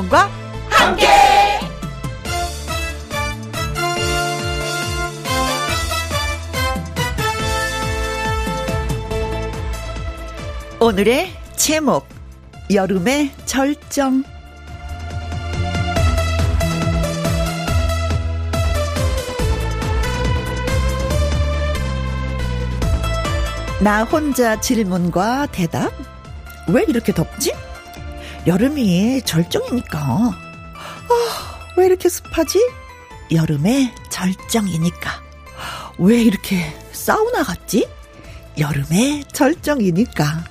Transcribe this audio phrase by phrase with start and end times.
[0.00, 0.30] 김혜영과
[0.70, 1.06] 함께.
[10.80, 12.08] 오늘의 제목
[12.72, 14.24] 여름의 절정
[23.82, 25.92] 나 혼자 질문과 대답?
[26.68, 27.52] 왜 이렇게 덥지?
[28.46, 29.98] 여름이 절정이니까.
[29.98, 30.34] 아,
[31.76, 32.58] 왜 이렇게 습하지?
[33.32, 35.22] 여름의 절정이니까.
[35.98, 37.88] 왜 이렇게 사우나 같지?
[38.58, 40.44] 여름의 절정이니까.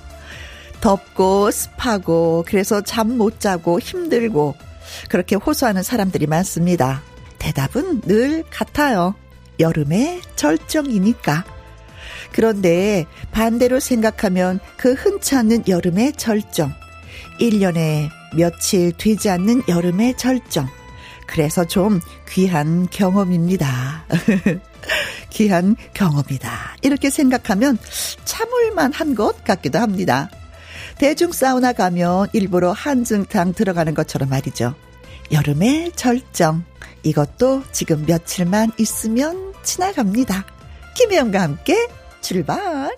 [0.80, 4.54] 덥고 습하고 그래서 잠 못 자고 힘들고
[5.08, 7.02] 그렇게 호소하는 사람들이 많습니다.
[7.38, 9.14] 대답은 늘 같아요.
[9.58, 11.44] 여름의 절정이니까.
[12.32, 16.72] 그런데 반대로 생각하면 그 흔치 않는 여름의 절정.
[17.40, 20.68] 1년에 며칠 되지 않는 여름의 절정.
[21.26, 24.04] 그래서 좀 귀한 경험입니다.
[25.30, 26.76] 귀한 경험이다.
[26.82, 27.78] 이렇게 생각하면
[28.24, 30.28] 참을만 한 것 같기도 합니다.
[30.98, 34.74] 대중 사우나 가면 일부러 한증탕 들어가는 것처럼 말이죠.
[35.32, 36.64] 여름의 절정.
[37.02, 40.44] 이것도 지금 며칠만 있으면 지나갑니다.
[40.96, 41.88] 김혜영과 함께
[42.20, 42.96] 출발.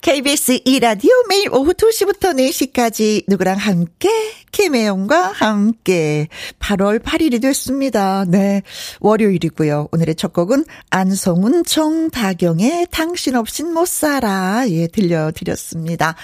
[0.00, 4.08] KBS 2라디오 매일 오후 2시부터 4시까지 누구랑 함께
[4.52, 6.28] 김혜영과 함께
[6.60, 8.24] 8월 8일이 됐습니다.
[8.26, 8.62] 네.
[9.00, 9.88] 월요일이고요.
[9.90, 16.14] 오늘의 첫 곡은 안성훈 정다경의 당신 없인 못 살아 예 들려드렸습니다.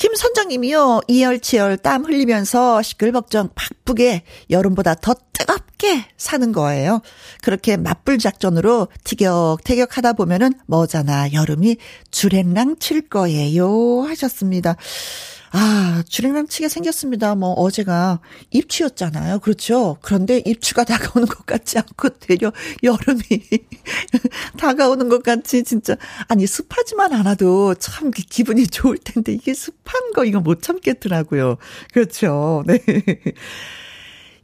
[0.00, 7.02] 김선정님이요, 이열치열 땀 흘리면서 시끌벅적 바쁘게 여름보다 더 뜨겁게 사는 거예요.
[7.42, 11.76] 그렇게 맞불 작전으로 티격태격 하다 보면은 뭐잖아, 여름이
[12.10, 14.00] 주랭랑 칠 거예요.
[14.08, 14.76] 하셨습니다.
[15.52, 17.34] 아, 주랭랑 치게 생겼습니다.
[17.34, 19.40] 뭐, 어제가 입추였잖아요.
[19.40, 19.96] 그렇죠?
[20.00, 22.52] 그런데 입추가 다가오는 것 같지 않고 되려
[22.82, 23.22] 여름이
[24.58, 25.96] 다가오는 것 같이 진짜.
[26.28, 31.56] 아니, 습하지만 않아도 참 기분이 좋을 텐데 이게 습한 거 이거 못 참겠더라고요.
[31.92, 32.62] 그렇죠.
[32.66, 32.78] 네.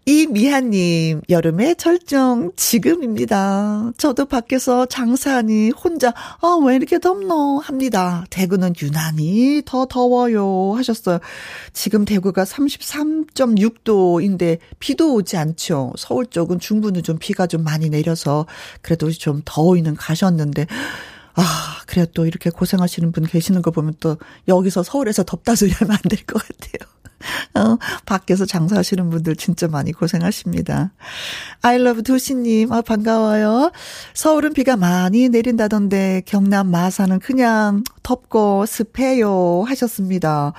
[0.09, 3.91] 이미하님, 여름의 절정 지금입니다.
[3.99, 7.59] 저도 밖에서 장사하니 혼자, 아, 왜 이렇게 덥노?
[7.59, 8.25] 합니다.
[8.31, 10.75] 대구는 유난히 더 더워요.
[10.77, 11.19] 하셨어요.
[11.73, 15.93] 지금 대구가 33.6도인데 비도 오지 않죠.
[15.99, 18.47] 서울 쪽은 중부는 좀 비가 좀 많이 내려서
[18.83, 20.69] 그래도 좀 더위는 가셨는데,
[21.35, 21.43] 아,
[21.89, 26.09] 그래 또 이렇게 고생하시는 분 계시는 거 보면 또 여기서 서울에서 덥다 소리 하면 안
[26.09, 26.87] 될 것 같아요.
[27.55, 30.93] 어, 밖에서 장사하시는 분들 진짜 많이 고생하십니다.
[31.63, 33.73] 아이러브 도시님, 아, 반가워요.
[34.15, 39.65] 서울은 비가 많이 내린다던데, 경남 마산은 그냥 덥고 습해요.
[39.67, 40.53] 하셨습니다.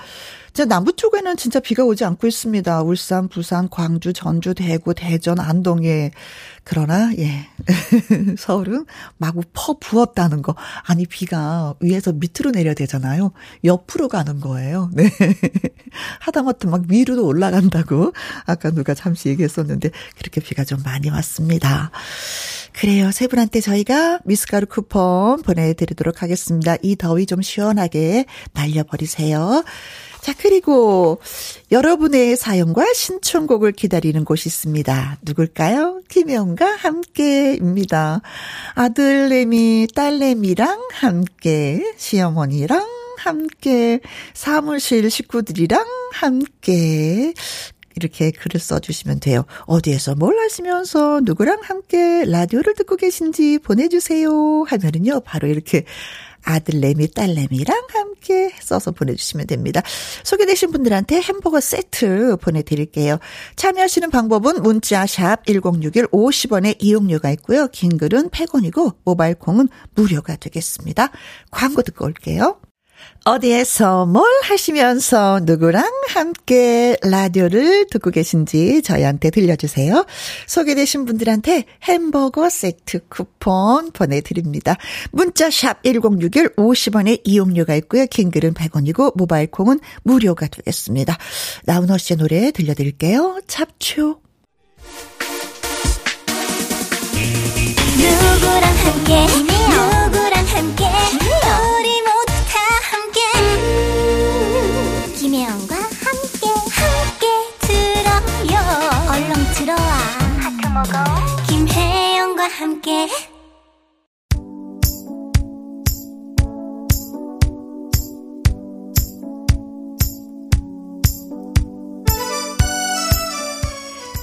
[0.52, 2.82] 자, 남부 쪽에는 진짜 비가 오지 않고 있습니다.
[2.82, 6.10] 울산, 부산, 광주, 전주, 대구, 대전, 안동에.
[6.70, 7.48] 그러나, 예.
[8.36, 8.84] 서울은
[9.16, 10.54] 마구 퍼 부었다는 거.
[10.84, 13.32] 아니, 비가 위에서 밑으로 내려야 되잖아요.
[13.64, 14.90] 옆으로 가는 거예요.
[14.92, 15.10] 네.
[16.20, 18.12] 하다못해 막 위로도 올라간다고.
[18.44, 21.90] 아까 누가 잠시 얘기했었는데, 그렇게 비가 좀 많이 왔습니다.
[22.74, 23.12] 그래요.
[23.12, 26.76] 세 분한테 저희가 미숫가루 쿠폰 보내드리도록 하겠습니다.
[26.82, 29.64] 이 더위 좀 시원하게 날려버리세요.
[30.20, 31.20] 자, 그리고
[31.70, 35.18] 여러분의 사연과 신청곡을 기다리는 곳이 있습니다.
[35.22, 36.02] 누굴까요?
[36.08, 38.20] 김영과 함께입니다.
[38.74, 42.86] 아들내미, 딸내미랑 함께, 시어머니랑
[43.18, 44.00] 함께,
[44.34, 47.32] 사무실 식구들이랑 함께,
[47.96, 49.44] 이렇게 글을 써주시면 돼요.
[49.66, 54.62] 어디에서 뭘 하시면서 누구랑 함께 라디오를 듣고 계신지 보내주세요.
[54.68, 55.84] 하면은요, 바로 이렇게
[56.48, 59.82] 아들 내미, 딸 내미랑 함께 써서 보내주시면 됩니다.
[60.24, 63.18] 소개되신 분들한테 햄버거 세트 보내드릴게요.
[63.56, 67.68] 참여하시는 방법은 문자 샵 1061 50원의 이용료가 있고요.
[67.68, 71.10] 긴 글은 100원이고 모바일 콩은 무료가 되겠습니다.
[71.50, 72.58] 광고 듣고 올게요.
[73.24, 80.06] 어디에서 뭘 하시면서 누구랑 함께 라디오를 듣고 계신지 저희한테 들려주세요.
[80.46, 84.76] 소개되신 분들한테 햄버거 세트 쿠폰 보내드립니다.
[85.12, 88.06] 문자샵 1061 50원의 이용료가 있고요.
[88.06, 91.18] 킹글은 100원이고 모바일 콩은 무료가 되겠습니다.
[91.64, 93.40] 나훈어 씨의 노래 들려드릴게요.
[93.46, 94.20] 잡초.
[97.98, 99.97] 누구랑 함께 누구랑
[112.88, 113.06] 함께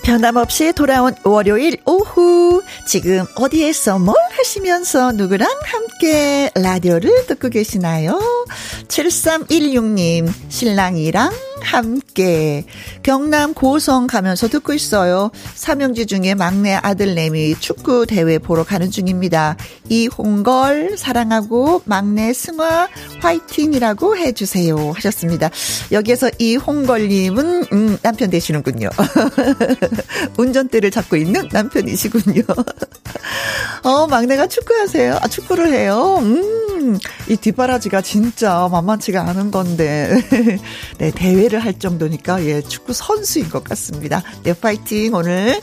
[0.03, 8.19] 변함없이 돌아온 월요일 오후 지금 어디에서 뭘 하시면서 누구랑 함께 라디오를 듣고 계시나요?
[8.87, 11.31] 7316님 신랑이랑
[11.65, 12.65] 함께
[13.01, 15.31] 경남 고성 가면서 듣고 있어요.
[15.55, 19.57] 삼형제 중에 막내 아들내미 축구 대회 보러 가는 중입니다.
[19.89, 22.87] 이홍걸 사랑하고 막내 승화
[23.19, 25.49] 화이팅이라고 해주세요 하셨습니다.
[25.91, 28.89] 여기에서 이홍걸님은 음, 남편 되시는군요.
[30.37, 32.43] 운전대를 잡고 있는 남편이시군요.
[33.83, 35.19] 어 막내가 축구하세요.
[35.21, 36.19] 아 축구를 해요.
[36.21, 36.97] 음,
[37.27, 40.11] 이 뒷바라지가 진짜 만만치가 않은 건데
[40.97, 44.23] 네 대회를 할 정도니까 예 축구 선수인 것 같습니다.
[44.43, 45.59] 네 파이팅 오늘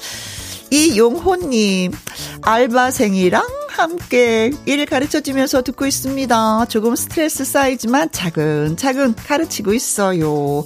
[0.72, 1.92] 이용호님
[2.40, 6.64] 알바생이랑 함께 일 가르쳐 주면서 듣고 있습니다.
[6.66, 10.64] 조금 스트레스 쌓이지만 차근차근 가르치고 있어요.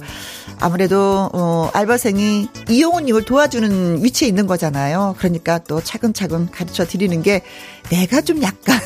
[0.59, 5.15] 아무래도 어, 알바생이 이용호님을 도와주는 위치에 있는 거잖아요.
[5.17, 7.43] 그러니까 또 차근차근 가르쳐 드리는 게
[7.89, 8.79] 내가 좀 약간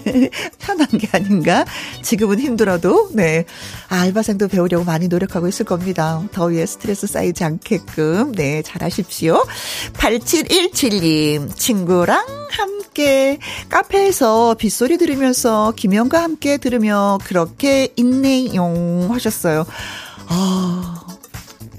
[0.58, 1.64] 편한 게 아닌가.
[2.02, 3.44] 지금은 힘들어도 네
[3.88, 6.22] 아, 알바생도 배우려고 많이 노력하고 있을 겁니다.
[6.32, 9.44] 더위에 스트레스 쌓이지 않게끔 네 잘하십시오.
[9.94, 13.38] 8717님 친구랑 함께
[13.68, 19.66] 카페에서 빗소리 들으면서 김영과 함께 들으며 그렇게 있네용 하셨어요.
[20.26, 21.06] 아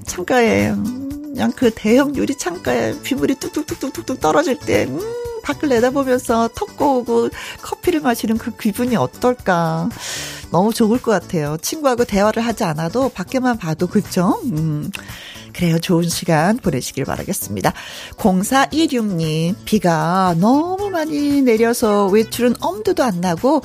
[0.06, 0.74] 창가에
[1.39, 5.00] 그냥 그 대형 유리 창가에 빗물이 뚝뚝뚝뚝뚝 떨어질 때 음,
[5.41, 7.30] 밖을 내다보면서 턱 꼬우고
[7.62, 9.88] 커피를 마시는 그 기분이 어떨까.
[10.51, 11.56] 너무 좋을 것 같아요.
[11.62, 14.41] 친구하고 대화를 하지 않아도 밖에만 봐도 그죠?
[14.51, 14.91] 음.
[15.54, 15.80] 그래요.
[15.80, 17.74] 좋은 시간 보내시길 바라겠습니다.
[18.18, 23.62] 0416님, 비가 너무 많이 내려서 외출은 엄두도 안 나고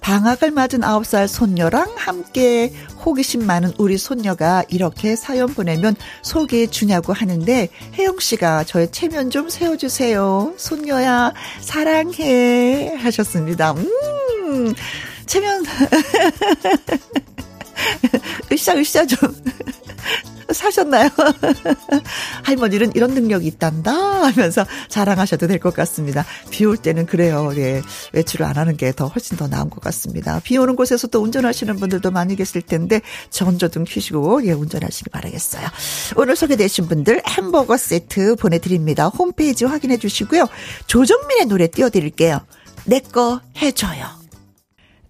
[0.00, 2.72] 방학을 맞은 9살 손녀랑 함께
[3.04, 9.48] 호기심 많은 우리 손녀가 이렇게 사연 보내면 소개해 주냐고 하는데 혜영 씨가 저의 체면 좀
[9.48, 10.54] 세워주세요.
[10.56, 13.72] 손녀야 사랑해 하셨습니다.
[13.72, 14.74] 음
[15.26, 15.64] 체면
[18.50, 19.34] 으쌰으쌰 좀
[20.52, 21.10] 사셨나요?
[22.44, 26.24] 할머니는 이런 능력이 있단다 하면서 자랑하셔도 될 것 같습니다.
[26.50, 27.50] 비 올 때는 그래요.
[27.56, 27.82] 예.
[28.12, 30.40] 외출을 안 하는 게 더 훨씬 더 나은 것 같습니다.
[30.42, 33.00] 비 오는 곳에서 또 운전하시는 분들도 많이 계실 텐데
[33.30, 35.66] 전조등 켜시고 예, 운전하시기 바라겠어요.
[36.16, 39.08] 오늘 소개되신 분들 햄버거 세트 보내드립니다.
[39.08, 40.46] 홈페이지 확인해 주시고요.
[40.86, 42.40] 조정민의 노래 띄워드릴게요.
[42.86, 44.17] 내 거 해줘요.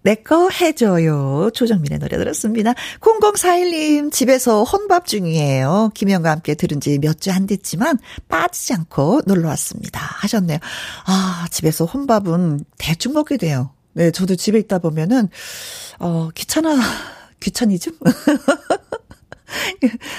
[0.01, 1.49] 내거 해줘요.
[1.53, 2.73] 조정민의 노래 들었습니다.
[3.01, 5.91] 0041님, 집에서 혼밥 중이에요.
[5.93, 7.97] 김영과 함께 들은 지 몇 주 안 됐지만
[8.29, 9.99] 빠지지 않고 놀러 왔습니다.
[10.01, 10.59] 하셨네요.
[11.05, 13.71] 아, 집에서 혼밥은 대충 먹게 돼요.
[13.93, 15.27] 네, 저도 집에 있다 보면은,
[15.99, 16.77] 어, 귀찮아,
[17.41, 17.93] 귀차니즘?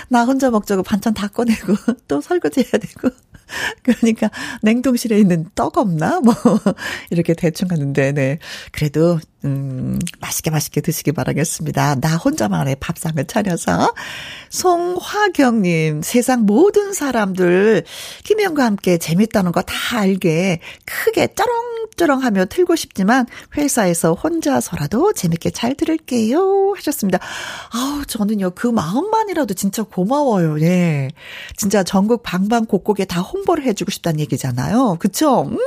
[0.09, 1.75] 나 혼자 먹자고 반찬 다 꺼내고
[2.09, 3.11] 또 설거지 해야 되고
[3.83, 4.31] 그러니까
[4.62, 6.35] 냉동실에 있는 떡 없나 뭐
[7.11, 8.38] 이렇게 대충 하는데 네
[8.73, 11.97] 그래도 음 맛있게 맛있게 드시기 바라겠습니다.
[11.97, 13.95] 나 혼자만의 밥상을 차려서
[14.51, 17.85] 송화경님 세상 모든 사람들
[18.25, 23.26] 김혜영과 함께 재밌다는 거 다 알게 크게 짜롱 쩌렁쩌렁 하며 틀고 싶지만
[23.57, 27.19] 회사에서 혼자서라도 재밌게 잘 들을게요 하셨습니다.
[27.73, 30.61] 아우 저는요 그 마음만이라도 진짜 고마워요.
[30.62, 31.09] 예,
[31.57, 34.97] 진짜 전국 방방곡곡에 다 홍보를 해주고 싶다는 얘기잖아요.
[34.99, 35.43] 그쵸?
[35.43, 35.59] 음.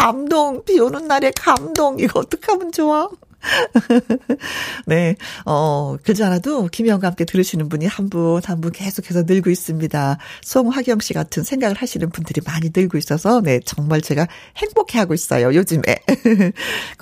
[0.00, 3.10] 감동, 비 오는 날에 감동, 이거 어떡하면 좋아?
[4.86, 10.18] 네, 어, 그지 않아도 김영과 함께 들으시는 분이 한 분, 한 분 계속해서 늘고 있습니다.
[10.42, 15.54] 송화경 씨 같은 생각을 하시는 분들이 많이 늘고 있어서, 네, 정말 제가 행복해 하고 있어요,
[15.54, 15.82] 요즘에.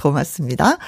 [0.00, 0.78] 고맙습니다.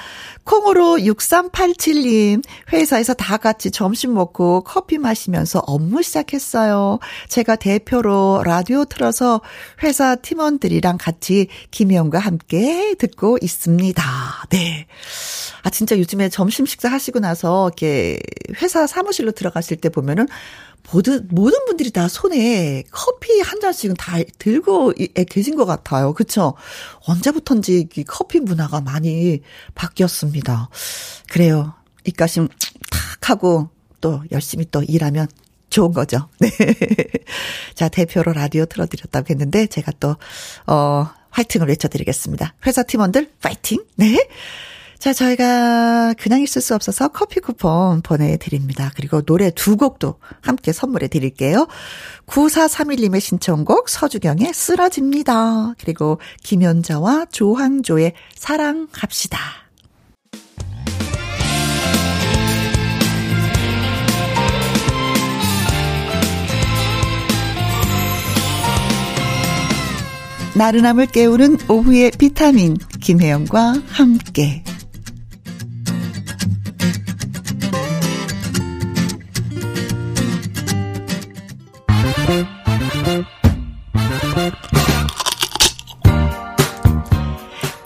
[0.43, 2.43] 콩으로 6387님,
[2.73, 6.99] 회사에서 다 같이 점심 먹고 커피 마시면서 업무 시작했어요.
[7.29, 9.41] 제가 대표로 라디오 틀어서
[9.83, 14.03] 회사 팀원들이랑 같이 김혜영과 함께 듣고 있습니다.
[14.49, 14.87] 네.
[15.63, 18.19] 아, 진짜 요즘에 점심 식사 하시고 나서 이렇게
[18.61, 20.27] 회사 사무실로 들어가실 때 보면은
[20.91, 24.93] 모든, 모든 분들이 다 손에 커피 한 잔씩은 다 들고
[25.29, 26.13] 계신 것 같아요.
[26.13, 26.55] 그쵸?
[27.07, 29.41] 언제부턴지 커피 문화가 많이
[29.75, 30.69] 바뀌었습니다.
[31.29, 31.73] 그래요.
[32.05, 32.47] 입가심
[32.89, 33.69] 탁 하고
[34.01, 35.27] 또 열심히 또 일하면
[35.69, 36.27] 좋은 거죠.
[36.39, 36.49] 네.
[37.75, 40.17] 자, 대표로 라디오 틀어드렸다고 했는데 제가 또,
[40.67, 42.55] 어, 화이팅을 외쳐드리겠습니다.
[42.67, 43.85] 회사 팀원들 파이팅!
[43.95, 44.27] 네.
[45.01, 48.91] 자, 저희가 그냥 있을 수 없어서 커피 쿠폰 보내드립니다.
[48.95, 51.67] 그리고 노래 두 곡도 함께 선물해 드릴게요.
[52.27, 55.73] 9431님의 신청곡 서주경의 쓰러집니다.
[55.79, 59.39] 그리고 김연자와 조항조의 사랑합시다.
[70.55, 74.63] 나른함을 깨우는 오후의 비타민 김혜영과 함께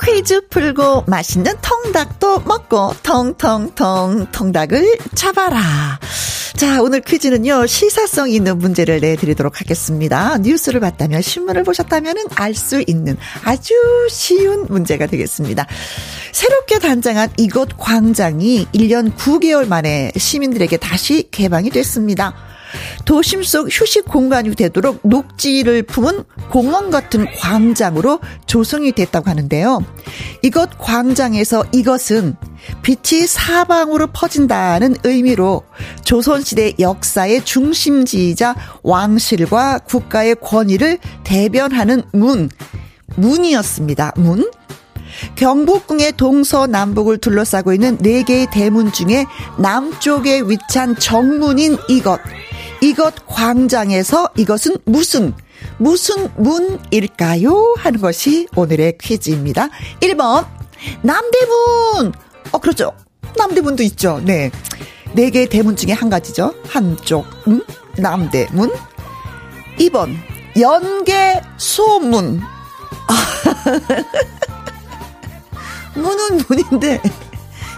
[0.04, 6.00] 퀴즈 풀고 맛있는 통닭도 먹고 통통통 통닭을 잡아라.
[6.56, 10.38] 자, 오늘 퀴즈는요, 시사성 있는 문제를 내드리도록 하겠습니다.
[10.38, 13.74] 뉴스를 봤다면, 신문을 보셨다면 알 수 있는 아주
[14.10, 15.68] 쉬운 문제가 되겠습니다.
[16.32, 22.34] 새롭게 단장한 이곳 광장이 1년 9개월 만에 시민들에게 다시 개방이 됐습니다.
[23.06, 29.84] 도심 속 휴식 공간이 되도록 녹지를 품은 공원 같은 광장으로 조성이 됐다고 하는데요.
[30.42, 32.36] 이것 광장에서 이것은
[32.82, 35.64] 빛이 사방으로 퍼진다는 의미로
[36.04, 42.50] 조선시대 역사의 중심지이자 왕실과 국가의 권위를 대변하는 문,
[43.16, 44.14] 문이었습니다.
[44.18, 44.50] 문.
[45.36, 49.26] 경복궁의 동서남북을 둘러싸고 있는 네 개의 대문 중에
[49.58, 52.20] 남쪽에 위치한 정문인 이것.
[52.82, 55.34] 이것 광장에서 이것은 무슨
[55.78, 57.76] 무슨 문일까요?
[57.78, 59.70] 하는 것이 오늘의 퀴즈입니다.
[60.02, 60.46] 1번
[61.02, 62.14] 남대문.
[62.52, 62.92] 어 그렇죠.
[63.38, 64.22] 남대문도 있죠.
[64.24, 64.52] 네.
[65.14, 66.54] 네 개의 대문 중에 한 가지죠.
[66.68, 67.62] 한쪽 음?
[67.98, 68.72] 남대문.
[69.80, 70.16] 2번
[70.60, 72.42] 연예계 소문.
[75.96, 77.02] 문은 문인데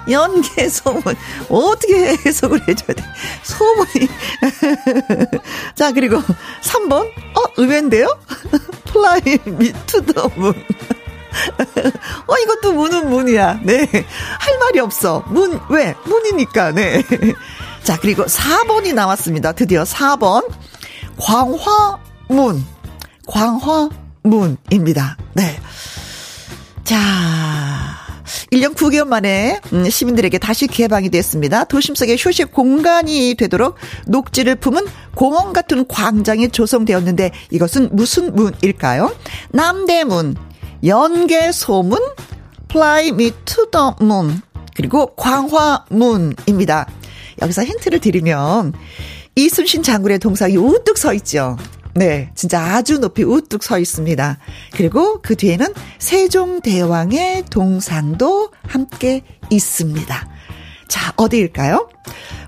[0.10, 1.16] 연예계 소문.
[1.50, 3.04] 어떻게 해석을 해줘야 돼?
[3.44, 4.08] 소문이.
[5.76, 6.22] 자, 그리고
[6.62, 7.08] 3번.
[7.36, 8.18] 어, 의외인데요?
[8.86, 10.54] Fly Me to the Moon.
[12.28, 13.60] 어, 이것도 문은 문이야.
[13.64, 13.88] 네.
[14.40, 15.24] 할 말이 없어.
[15.28, 15.96] 문, 왜?
[16.06, 17.04] 문이니까, 네.
[17.84, 19.52] 자, 그리고 4번이 나왔습니다.
[19.52, 20.48] 드디어 4번.
[21.20, 22.66] 광화문.
[23.28, 25.18] 광화문입니다.
[25.34, 25.60] 네.
[26.84, 27.67] 자.
[28.52, 31.66] 1년 9개월 만에 음, 시민들에게 다시 개방이 됐습니다.
[31.66, 33.76] 도심 속의 휴식 공간이 되도록
[34.08, 34.86] 녹지를 품은
[35.16, 39.16] 공원 같은 광장이 조성되었는데 이것은 무슨 문일까요?
[39.52, 40.36] 남대문,
[43.46, 44.42] to the Moon,
[44.76, 46.88] 그리고 광화문입니다.
[47.42, 48.74] 여기서 힌트를 드리면
[49.36, 51.58] 이순신 장군의 동상이 우뚝 서 있죠.
[51.98, 54.38] 네, 진짜 아주 높이 우뚝 서 있습니다.
[54.74, 60.30] 그리고 그 뒤에는 세종대왕의 동상도 함께 있습니다.
[60.88, 61.90] 자, 어디일까요?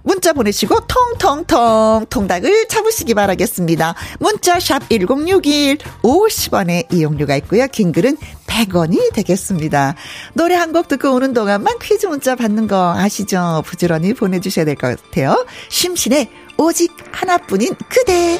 [0.04, 3.96] 문자 보내시고 통통통 통닭을 잡으시기 바라겠습니다.
[4.20, 7.68] 문자 샵 1061, 50원의 이용료가 있고요.
[7.68, 9.96] 긴 글은 100원이 되겠습니다.
[10.36, 13.64] 노래 한 곡 듣고 오는 동안만 퀴즈 문자 받는 거 아시죠?
[13.66, 15.44] 부지런히 보내주셔야 될 것 같아요.
[15.70, 18.40] 심신의 오직 하나뿐인 그대.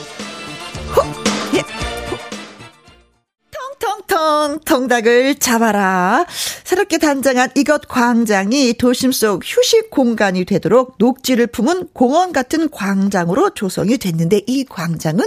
[3.80, 6.26] 통통통 통닭을 잡아라.
[6.64, 13.98] 새롭게 단장한 이것 광장이 도심 속 휴식 공간이 되도록 녹지를 품은 공원 같은 광장으로 조성이
[13.98, 15.26] 됐는데 이 광장은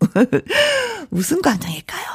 [1.10, 2.06] 무슨 광장일까요?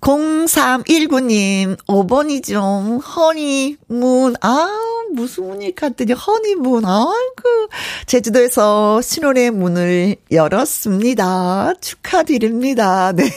[0.00, 3.02] 0319님, 5번이죠.
[3.04, 4.34] 허니문.
[4.40, 4.68] 아,
[5.12, 6.84] 무슨 문이 갔더니 허니문.
[6.86, 7.68] 아이고.
[8.06, 11.74] 제주도에서 신혼의 문을 열었습니다.
[11.80, 13.12] 축하드립니다.
[13.16, 13.28] 네.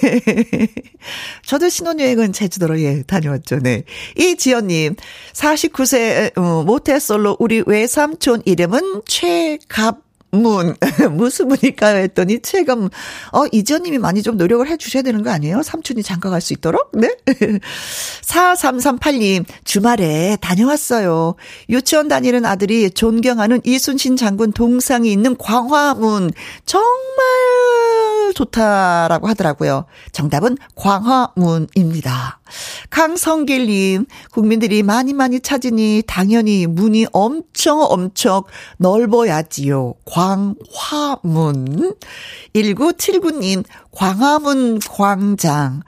[1.45, 3.59] 저도 신혼여행은 제주도로 예, 다녀왔죠.
[3.59, 3.83] 네.
[4.17, 4.95] 이지연님,
[5.33, 10.75] 49세, 어, 모태솔로 우리 외삼촌 이름은 최갑 문.
[11.11, 11.97] 무슨 문일까요?
[11.97, 12.89] 했더니 체감,
[13.31, 15.61] 어, 이지연님이 많이 좀 노력을 해 주셔야 되는 거 아니에요?
[15.63, 16.91] 삼촌이 장가 갈 수 있도록?
[16.93, 17.15] 네?
[18.21, 21.35] 4338님, 주말에 다녀왔어요.
[21.69, 26.31] 유치원 다니는 아들이 존경하는 이순신 장군 동상이 있는 광화문.
[26.65, 26.83] 정말
[28.31, 29.85] 좋다라고 하더라고요.
[30.11, 32.39] 정답은 광화문입니다.
[32.89, 38.43] 강성길님, 국민들이 많이 많이 찾으니 당연히 문이 엄청 엄청
[38.77, 39.95] 넓어야지요.
[40.05, 41.95] 광화문.
[42.55, 45.81] 1979님, 광화문 광장.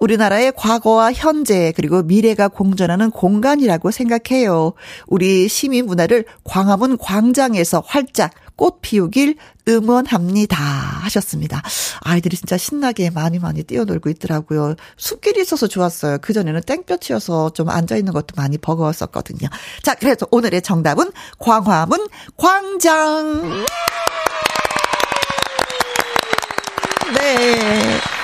[0.00, 4.72] 우리나라의 과거와 현재 그리고 미래가 공존하는 공간이라고 생각해요.
[5.06, 9.36] 우리 시민 문화를 광화문 광장에서 활짝 꽃 피우길
[9.68, 10.56] 응원합니다.
[10.56, 11.62] 하셨습니다.
[12.00, 14.74] 아이들이 진짜 신나게 많이 많이 뛰어놀고 있더라고요.
[14.96, 16.18] 숲길이 있어서 좋았어요.
[16.18, 19.48] 그전에는 땡볕이어서 좀 앉아있는 것도 많이 버거웠었거든요.
[19.82, 23.64] 자, 그래서 오늘의 정답은 광화문 광장.
[27.14, 28.17] 네.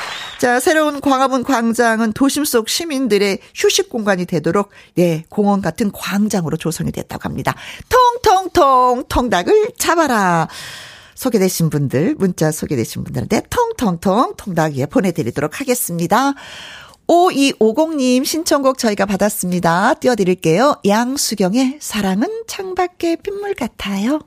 [0.44, 6.92] 자, 새로운 광화문 광장은 도심 속 시민들의 휴식 공간이 되도록, 네, 공원 같은 광장으로 조성이
[6.92, 7.54] 됐다고 합니다.
[7.88, 10.48] 통통통, 통닭을 잡아라.
[11.14, 16.34] 소개되신 분들, 문자 소개되신 분들한테 통통통 통닭 위에 보내드리도록 하겠습니다.
[17.06, 19.94] 5250님 신청곡 저희가 받았습니다.
[19.94, 20.76] 띄워드릴게요.
[20.86, 24.20] 양수경의 사랑은 창밖의 빗물 같아요.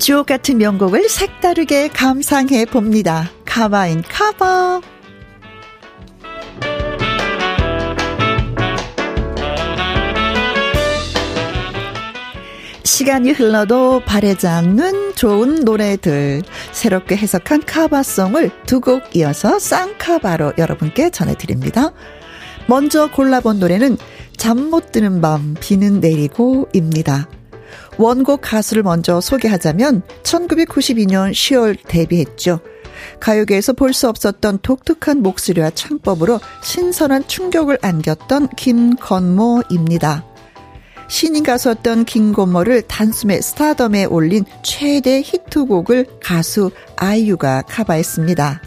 [0.00, 3.30] 주옥 같은 명곡을 색다르게 감상해 봅니다.
[3.44, 4.80] 카바인 카바.
[12.84, 16.42] 시간이 흘러도 바래지 않는 좋은 노래들
[16.72, 21.92] 새롭게 해석한 카바송을 두 곡 이어서 쌍카바로 여러분께 전해드립니다.
[22.66, 23.98] 먼저 골라본 노래는
[24.36, 27.28] 잠 못 드는 밤 비는 내리고입니다.
[27.98, 32.60] 원곡 가수를 먼저 소개하자면 1992년 10월 데뷔했죠.
[33.20, 40.26] 가요계에서 볼 수 없었던 독특한 목소리와 창법으로 신선한 충격을 안겼던 김건모입니다.
[41.08, 48.62] 신인 가수였던 김건모를 단숨에 스타덤에 올린 최대 히트곡을 가수 아이유가 카바했습니다.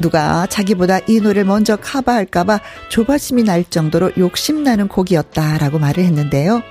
[0.00, 6.62] 누가 자기보다 이 노래를 먼저 카바할까봐 조바심이 날 정도로 욕심나는 곡이었다라고 말을 했는데요.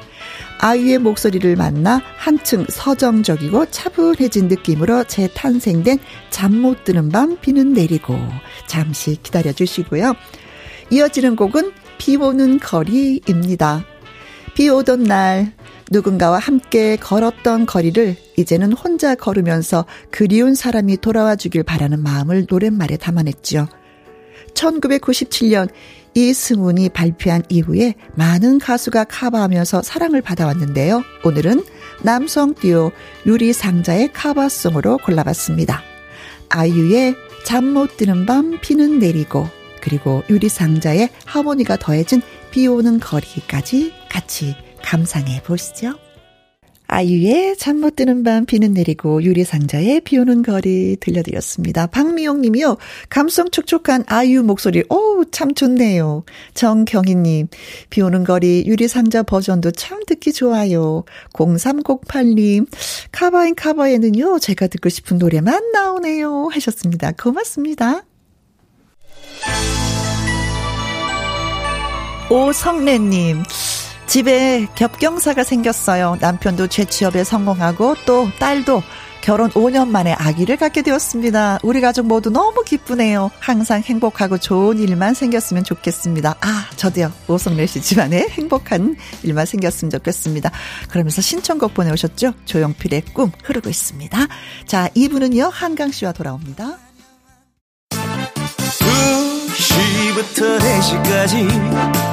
[0.60, 8.18] 아이유의 목소리를 만나 한층 서정적이고 차분해진 느낌으로 재탄생된 잠 못 드는 밤 비는 내리고
[8.68, 10.14] 잠시 기다려 주시고요.
[10.90, 13.84] 이어지는 곡은 비 오는 거리입니다.
[14.56, 15.52] 비 오던 날
[15.92, 23.68] 누군가와 함께 걸었던 거리를 이제는 혼자 걸으면서 그리운 사람이 돌아와 주길 바라는 마음을 노랫말에 담아냈지요.
[24.54, 25.70] 1997년
[26.16, 31.04] 이승훈이 발표한 이후에 많은 가수가 카바하면서 사랑을 받아왔는데요.
[31.24, 31.64] 오늘은
[32.04, 32.92] 남성 듀오
[33.26, 35.82] 유리상자의 카바송으로 골라봤습니다.
[36.50, 39.48] 아이유의 잠 못 드는 밤 비는 내리고
[39.82, 46.03] 그리고 유리상자의 하모니가 더해진 비 오는 거리까지 같이 감상해 보시죠.
[46.88, 51.88] 아이유의 잠 못 드는 밤 비는 내리고 유리상자의 비 오는 거리 들려드렸습니다.
[51.88, 52.78] 박미용 님이요.
[53.10, 56.24] 감성 촉촉한 아이유 목소리, 오, 참 좋네요.
[56.54, 57.48] 정경희 님,
[57.90, 61.04] 비 오는 거리 유리상자 버전도 참 듣기 좋아요.
[61.34, 62.68] 0308 님,
[63.12, 66.48] 카바인 카바에는요, 제가 듣고 싶은 노래만 나오네요.
[66.54, 67.12] 하셨습니다.
[67.12, 68.04] 고맙습니다.
[72.30, 73.44] 오성래 님,
[74.14, 76.18] 집에 겹경사가 생겼어요.
[76.22, 78.84] 남편도 재취업에 성공하고 또 딸도
[79.22, 81.58] 결혼 5년 만에 아기를 갖게 되었습니다.
[81.64, 83.32] 우리 가족 모두 너무 기쁘네요.
[83.40, 86.36] 항상 행복하고 좋은 일만 생겼으면 좋겠습니다.
[86.42, 87.12] 아, 저도요.
[87.28, 90.52] 오성래 씨 집안에 행복한 일만 생겼으면 좋겠습니다.
[90.90, 92.34] 그러면서 신청곡 보내오셨죠?
[92.46, 94.28] 조영필의 꿈 흐르고 있습니다.
[94.68, 95.50] 자, 2부는요.
[95.52, 96.78] 한강 씨와 돌아옵니다.
[99.58, 102.13] 2시부터 4시까지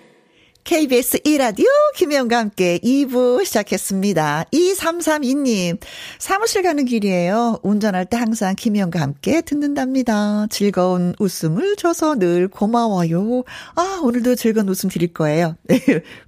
[0.63, 4.45] KBS 1라디오 김혜영과 함께 2부 시작했습니다.
[4.53, 5.79] 2332님,
[6.19, 7.59] 사무실 가는 길이에요.
[7.63, 10.45] 운전할 때 항상 김혜영과 함께 듣는답니다.
[10.49, 13.43] 즐거운 웃음을 줘서 늘 고마워요.
[13.75, 15.55] 아, 오늘도 즐거운 웃음 드릴 거예요.
[15.63, 15.79] 네.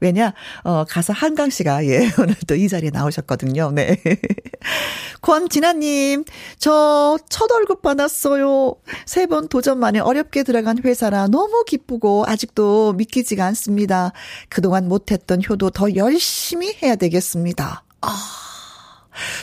[0.02, 3.72] 왜냐, 어, 가서 한강 씨가, 예, 오늘도 이 자리에 나오셨거든요.
[3.72, 3.98] 네.
[5.22, 6.26] 권진아님,
[6.60, 8.76] 저 첫 월급 받았어요.
[9.06, 14.12] 세 번 도전 만에 어렵게 들어간 회사라 너무 기쁘고 아직도 믿기지가 않습니다.
[14.50, 17.84] 그동안 못했던 효도 더 열심히 해야 되겠습니다.
[18.02, 18.18] 아.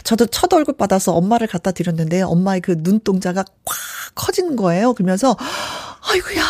[0.03, 3.77] 저도 첫 월급 받아서 엄마를 갖다 드렸는데 엄마의 그 눈동자가 꽉
[4.15, 4.95] 커지는 거예요.
[4.95, 5.37] 그러면서
[6.11, 6.43] 아이고야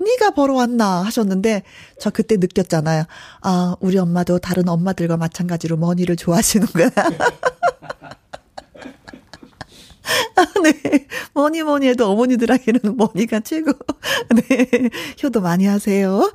[0.00, 1.62] 네가 벌어왔나 하셨는데
[1.98, 3.04] 저 그때 느꼈잖아요.
[3.40, 6.90] 아 우리 엄마도 다른 엄마들과 마찬가지로 money를 좋아하시는구나.
[10.36, 11.06] 아, 네.
[11.34, 13.72] 뭐니 뭐니 해도 어머니들에게는 money가 최고.
[14.48, 14.90] 네.
[15.22, 16.32] 효도 많이 하세요.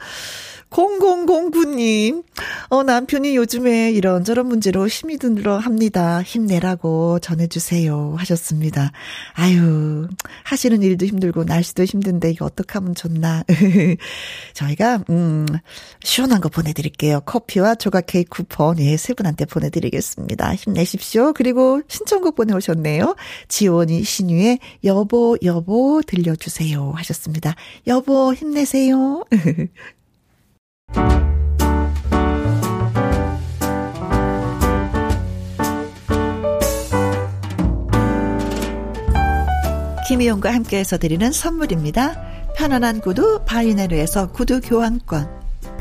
[0.73, 2.23] 0009님,
[2.69, 6.21] 어, 남편이 요즘에 이런저런 문제로 힘이 들어 합니다.
[6.23, 8.15] 힘내라고 전해주세요.
[8.17, 8.91] 하셨습니다.
[9.33, 10.07] 아유,
[10.43, 13.43] 하시는 일도 힘들고, 날씨도 힘든데, 이거 어떡하면 좋나.
[14.53, 15.45] 저희가, 음,
[16.03, 17.21] 시원한 거 보내드릴게요.
[17.21, 20.55] 커피와 조각 케이크 쿠폰, 예, 세 분한테 보내드리겠습니다.
[20.55, 21.33] 힘내십시오.
[21.33, 23.15] 그리고 신청곡 보내오셨네요.
[23.47, 26.93] 지원이 신유의 여보, 여보 들려주세요.
[26.95, 27.53] 하셨습니다.
[27.85, 29.23] 여보, 힘내세요.
[40.07, 42.53] 김혜영과 함께해서 드리는 선물입니다.
[42.55, 45.42] 편안한 구두 바이네르에서 구두 교환권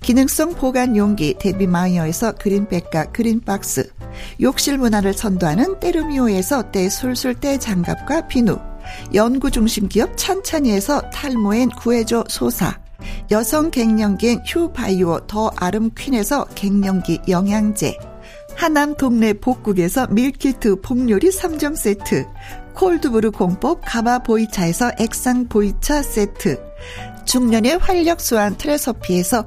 [0.00, 3.92] 기능성 보관 용기 데비마이어에서 그린백과 그린박스
[4.40, 8.58] 욕실 문화를 선도하는 때르미오에서 때 술술 때 장갑과 비누
[9.12, 12.78] 연구중심 기업 찬찬이에서 탈모엔 구해줘 소사
[13.30, 17.96] 여성 갱년기엔 휴바이오 더 아름 퀸에서 갱년기 영양제
[18.56, 22.26] 하남 동네 복국에서 meal kit 복요리 3점 세트
[22.74, 26.60] cold brew 공법 가마 보이차에서 액상 보이차 세트
[27.24, 29.46] 중년의 활력 수한 트레서피에서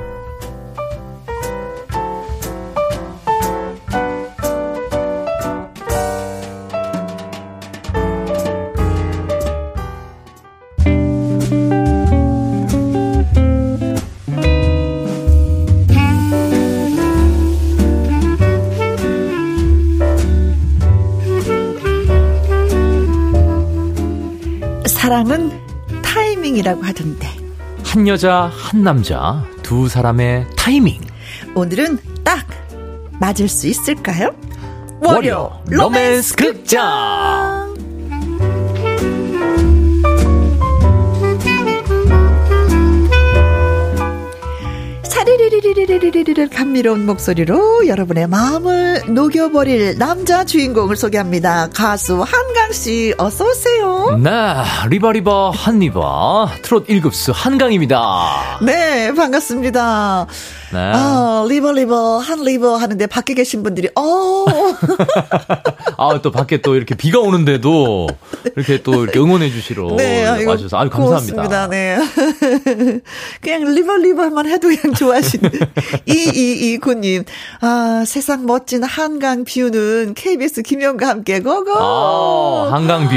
[25.11, 25.51] 사랑은
[26.01, 27.27] 타이밍이라고 하던데.
[27.83, 31.01] 한 여자, 한 남자, 두 사람의 타이밍.
[31.53, 32.47] 오늘은 딱
[33.19, 34.33] 맞을 수 있을까요?
[35.01, 37.75] 월요 로맨스 극장!
[45.21, 51.69] 타르르르르르르르 감미로운 목소리로 여러분의 마음을 녹여버릴 남자 주인공을 소개합니다.
[51.73, 54.17] 가수 한강 씨 어서 오세요.
[54.17, 54.31] 네,
[54.89, 58.59] River River 한 River 트롯 1급수 한강입니다.
[58.65, 60.25] 네, 반갑습니다.
[60.73, 60.91] 네.
[60.93, 64.45] 아, River River 한 River 하는데 밖에 계신 분들이 어.
[65.97, 68.07] 아, 또 밖에 또 이렇게 비가 오는데도
[68.55, 71.35] 이렇게 또 이렇게 응원해 주시러 네, 와주셔서 아유 감사합니다.
[71.35, 71.67] 고맙습니다.
[71.67, 71.99] 네.
[73.41, 75.51] 그냥 River River만 해도 그냥 좋아하시는
[76.07, 77.23] 이이이구님.
[77.61, 81.71] 아, 세상 멋진 한강 view는 KBS 김혜영과 함께 go go.
[81.73, 83.15] 아, 한강 view.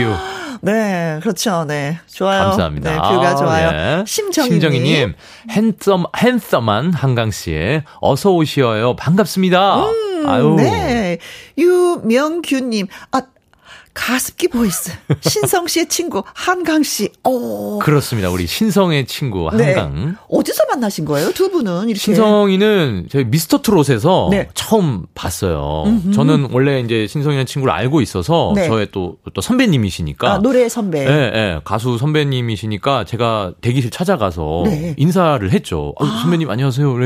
[0.65, 1.65] 네, 그렇죠.
[1.67, 1.99] 네.
[2.07, 2.45] 좋아요.
[2.45, 2.91] 감사합니다.
[2.91, 3.71] 네, view가 좋아요.
[3.71, 4.05] 네.
[4.07, 5.15] 심정희님.
[5.51, 8.97] 핸섬, 핸섬한 한강씨, 어서 오시어요.
[8.97, 9.85] 반갑습니다.
[9.85, 10.55] 음, 아유.
[10.57, 11.19] 네.
[11.59, 13.23] 유명규님, 아,
[13.95, 14.91] 가습기 voice.
[15.21, 17.11] 신성 씨의 친구, 한강 씨.
[17.23, 17.79] 오.
[17.79, 18.29] 그렇습니다.
[18.29, 19.73] 우리 신성의 친구, 네.
[19.73, 19.95] 한강.
[19.95, 20.13] 네.
[20.29, 21.31] 어디서 만나신 거예요?
[21.33, 22.01] 두 분은 이렇게.
[22.01, 24.49] 신성이는 저희 미스터 트롯에서 네.
[24.55, 25.85] 처음 봤어요.
[25.87, 26.13] 음흠.
[26.13, 28.67] 저는 원래 이제 신성이라는 친구를 알고 있어서 네.
[28.67, 30.33] 저의 또, 또 선배님이시니까.
[30.33, 31.05] 아, 노래 선배.
[31.05, 34.95] 네, 네, 가수 선배님이시니까 제가 대기실 찾아가서 네.
[34.99, 35.95] 인사를 했죠.
[36.01, 36.21] 아.
[36.23, 36.97] 선배님 안녕하세요.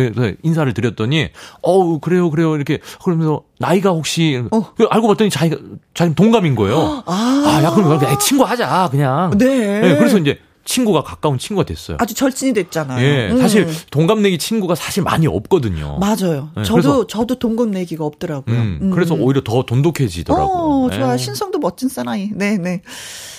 [0.42, 1.28] 인사를 드렸더니,
[1.62, 2.56] 어우, 그래요, 그래요.
[2.56, 4.72] 이렇게 그러면서 나이가 혹시 어.
[4.88, 5.60] 알고 봤더니 자기가
[5.94, 7.02] 자기 동갑인 거예요.
[7.06, 9.36] 아, 아 야, 그럼 그냥 친구 하자, 그냥.
[9.36, 9.80] 네.
[9.80, 9.96] 네.
[9.96, 11.96] 그래서 이제 친구가 가까운 친구가 됐어요.
[11.98, 13.04] 아주 절친이 됐잖아요.
[13.04, 13.30] 예.
[13.30, 13.38] 음.
[13.38, 15.98] 사실 동갑내기 친구가 사실 많이 없거든요.
[15.98, 16.50] 맞아요.
[16.56, 18.54] 네, 저도 저도 동갑내기가 없더라고요.
[18.54, 18.90] 음, 음.
[18.90, 20.46] 그래서 오히려 더 돈독해지더라고요.
[20.46, 21.12] 어, 좋아.
[21.12, 21.18] 네.
[21.18, 22.30] 신성도 멋진 사나이.
[22.34, 22.82] 네, 네.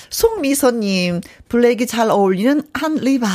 [0.09, 3.27] 송미선님, 블랙이 잘 어울리는 한 River.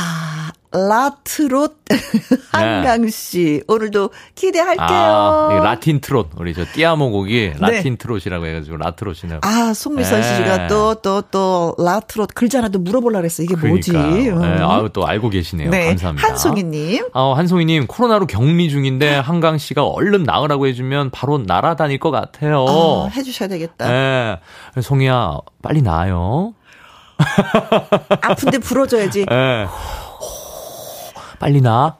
[0.71, 1.77] 라트롯
[2.51, 4.87] 한강 씨 오늘도 기대할게요.
[4.87, 7.55] 아, 라틴 트롯 우리 저 Ti amo 곡이 네.
[7.59, 7.97] 라틴 네.
[7.97, 9.39] 트롯이라고 해가지고 라트롯이네요.
[9.43, 10.35] 아 송미선 네.
[10.37, 14.01] 씨가 또 또 또 라트롯 글자 하나도 물어보려 그랬어 이게 그러니까요.
[14.07, 14.29] 뭐지?
[14.29, 14.41] 음.
[14.41, 14.63] 네.
[14.63, 15.69] 아유 또 알고 계시네요.
[15.69, 15.87] 네.
[15.87, 16.27] 감사합니다.
[16.27, 17.07] 한송이님.
[17.13, 22.65] 어, 한송이님 코로나로 격리 중인데 한강 씨가 얼른 나으라고 해주면 바로 날아다닐 것 같아요.
[22.67, 23.87] 아, 해주셔야 되겠다.
[23.87, 24.39] 네.
[24.81, 26.53] 송이야 빨리 나요.
[28.21, 29.25] 아픈데 불어줘야지.
[29.25, 29.67] 네.
[31.39, 31.97] 빨리 나.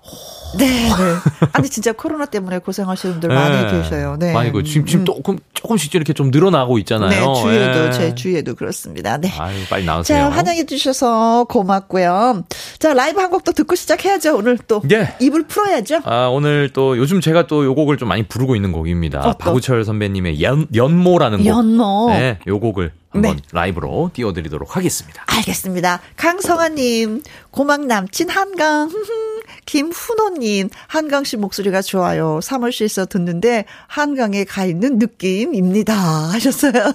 [0.58, 1.50] 네, 네.
[1.52, 3.36] 아니 진짜 코로나 때문에 고생하시는 분들 네.
[3.36, 4.16] 많이 계셔요.
[4.18, 4.32] 네.
[4.32, 5.06] 많이 그 지금 지금 음.
[5.06, 7.10] 조금 조금씩 이렇게 좀 늘어나고 있잖아요.
[7.10, 7.92] 네, 주위에도 네.
[7.92, 9.18] 제 주위에도 그렇습니다.
[9.18, 9.32] 네.
[9.38, 10.18] 아유, 빨리 나오세요.
[10.18, 12.44] 자, 환영해 주셔서 고맙고요.
[12.80, 14.38] 자, 라이브 한 곡도 듣고 시작해야죠.
[14.38, 15.16] 오늘 또 예.
[15.20, 16.00] 입을 풀어야죠.
[16.06, 19.20] 아, 오늘 또 요즘 제가 또 요 곡을 좀 많이 부르고 있는 곡입니다.
[19.22, 21.48] 어, 박우철 선배님의 연 연모라는 곡.
[21.48, 22.10] 연모.
[22.12, 23.42] 네, 요 곡을 한번 네.
[23.52, 25.24] 라이브로 띄워드리도록 하겠습니다.
[25.28, 26.02] 알겠습니다.
[26.18, 28.90] 강성아님, 고막 남친 한강.
[29.66, 32.40] 김훈호님, 한강 씨 목소리가 좋아요.
[32.42, 35.94] 사무실에서 듣는데 한강에 가 있는 느낌입니다.
[36.34, 36.72] 하셨어요.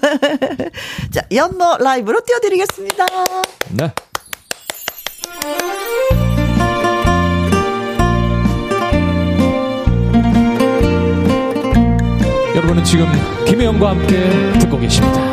[1.10, 3.06] 자, 연모 라이브로 띄워드리겠습니다.
[3.70, 3.92] 네.
[12.54, 13.06] 여러분은 지금
[13.46, 15.29] 김혜영과 함께 듣고 계십니다.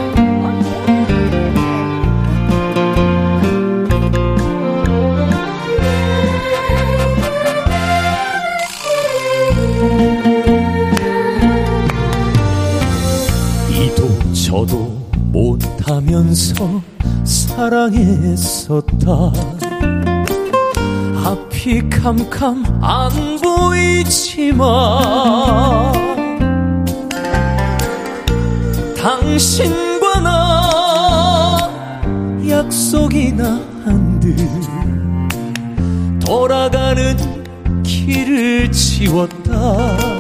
[14.48, 14.78] 저도
[15.34, 16.82] 못하면서
[17.26, 18.88] 사랑했었다.
[21.26, 24.58] 앞이 캄캄 안 보이지만
[28.98, 31.70] 당신과 나
[32.48, 33.44] 약속이나
[33.84, 34.38] 한 듯
[36.26, 37.18] 돌아가는
[37.84, 40.17] 길을 지웠다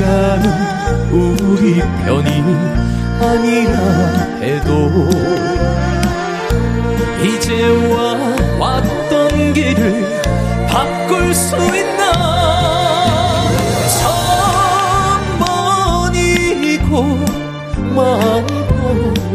[0.00, 2.30] 시간은 우리 편이
[3.20, 3.74] 아니라
[4.40, 4.88] 해도
[7.22, 8.16] 이제와
[8.58, 10.22] 왔던 길을
[10.68, 12.00] 바꿀 수 있나?
[17.94, 18.46] 마음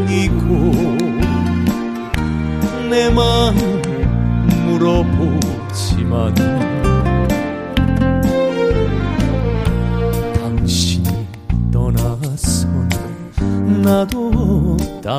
[0.07, 0.71] 버리고
[2.89, 3.74] 내 마음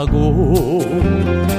[0.07, 1.56] 없다고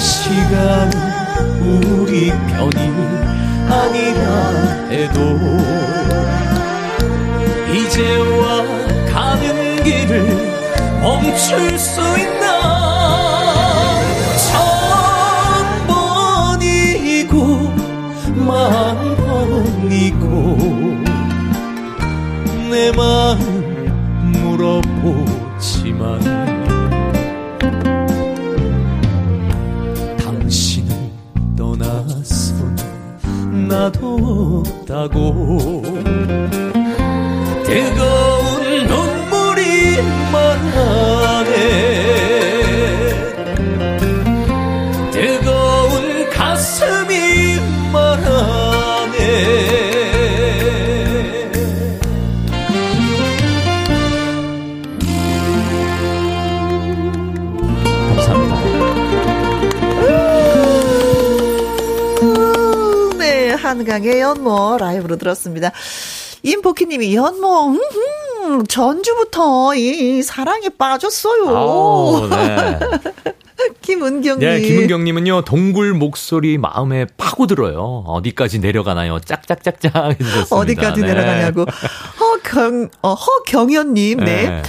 [0.00, 0.92] 시간은
[1.60, 2.78] 우리 편이
[3.68, 4.24] 아니라
[4.90, 5.38] 해도
[7.70, 8.64] 이제와
[9.12, 10.24] 가는 길을
[11.02, 12.48] 멈출 수 있나?
[14.48, 17.34] 천 번이고
[18.46, 20.56] 만 번이고
[22.70, 23.49] 내 마음
[33.90, 35.82] 나도 없다고.
[37.64, 39.96] 뜨거운 눈물이
[40.32, 41.99] 말하네
[63.90, 65.72] 한강의 연모 라이브로 들었습니다.
[66.44, 67.80] 임복희님이 연모, 음,
[68.44, 71.42] 음, 전주부터 이 사랑에 빠졌어요.
[71.42, 72.78] 오, 네.
[73.82, 74.48] 김은경님.
[74.48, 78.04] 네, 김은경님은요, 동굴 목소리 마음에 파고들어요.
[78.06, 79.18] 어디까지 내려가나요?
[79.18, 80.56] 짝짝짝짝 해주셨습니다.
[80.56, 81.06] 어디까지 네.
[81.08, 81.66] 내려가냐고.
[82.20, 84.24] 허경, 어, 허경연님, 네.
[84.24, 84.62] 네.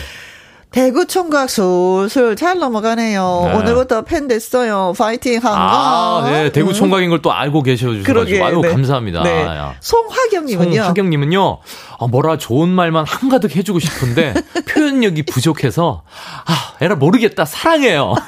[0.72, 3.42] 대구 총각 술술 잘 넘어가네요.
[3.46, 3.54] 네.
[3.58, 4.94] 오늘부터 팬 됐어요.
[4.98, 5.54] 파이팅 한강.
[5.60, 6.52] 아, 네.
[6.54, 8.46] 대구 총각인 걸 또 알고 계셔 주셔가지고.
[8.46, 8.70] 아유, 네.
[8.70, 9.22] 감사합니다.
[9.24, 9.46] 네.
[9.82, 10.76] 송화경 님은요.
[10.82, 11.58] 송화경 님은요.
[12.00, 14.34] 아, 뭐라 좋은 말만 한가득 해주고 싶은데
[14.70, 16.04] 표현력이 부족해서
[16.46, 17.44] 아, 에라 모르겠다.
[17.46, 18.16] 사랑해요.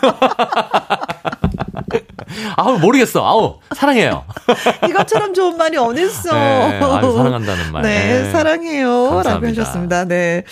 [2.57, 3.25] 아우 모르겠어.
[3.25, 4.25] 아우 사랑해요.
[4.89, 6.33] 이것처럼 좋은 말이 어딨어.
[6.33, 7.81] 네, 아유, 사랑한다는 말.
[7.83, 9.09] 네, 사랑해요.
[9.09, 9.31] 감사합니다.
[9.31, 10.05] 라고 하셨습니다.
[10.05, 10.43] 네.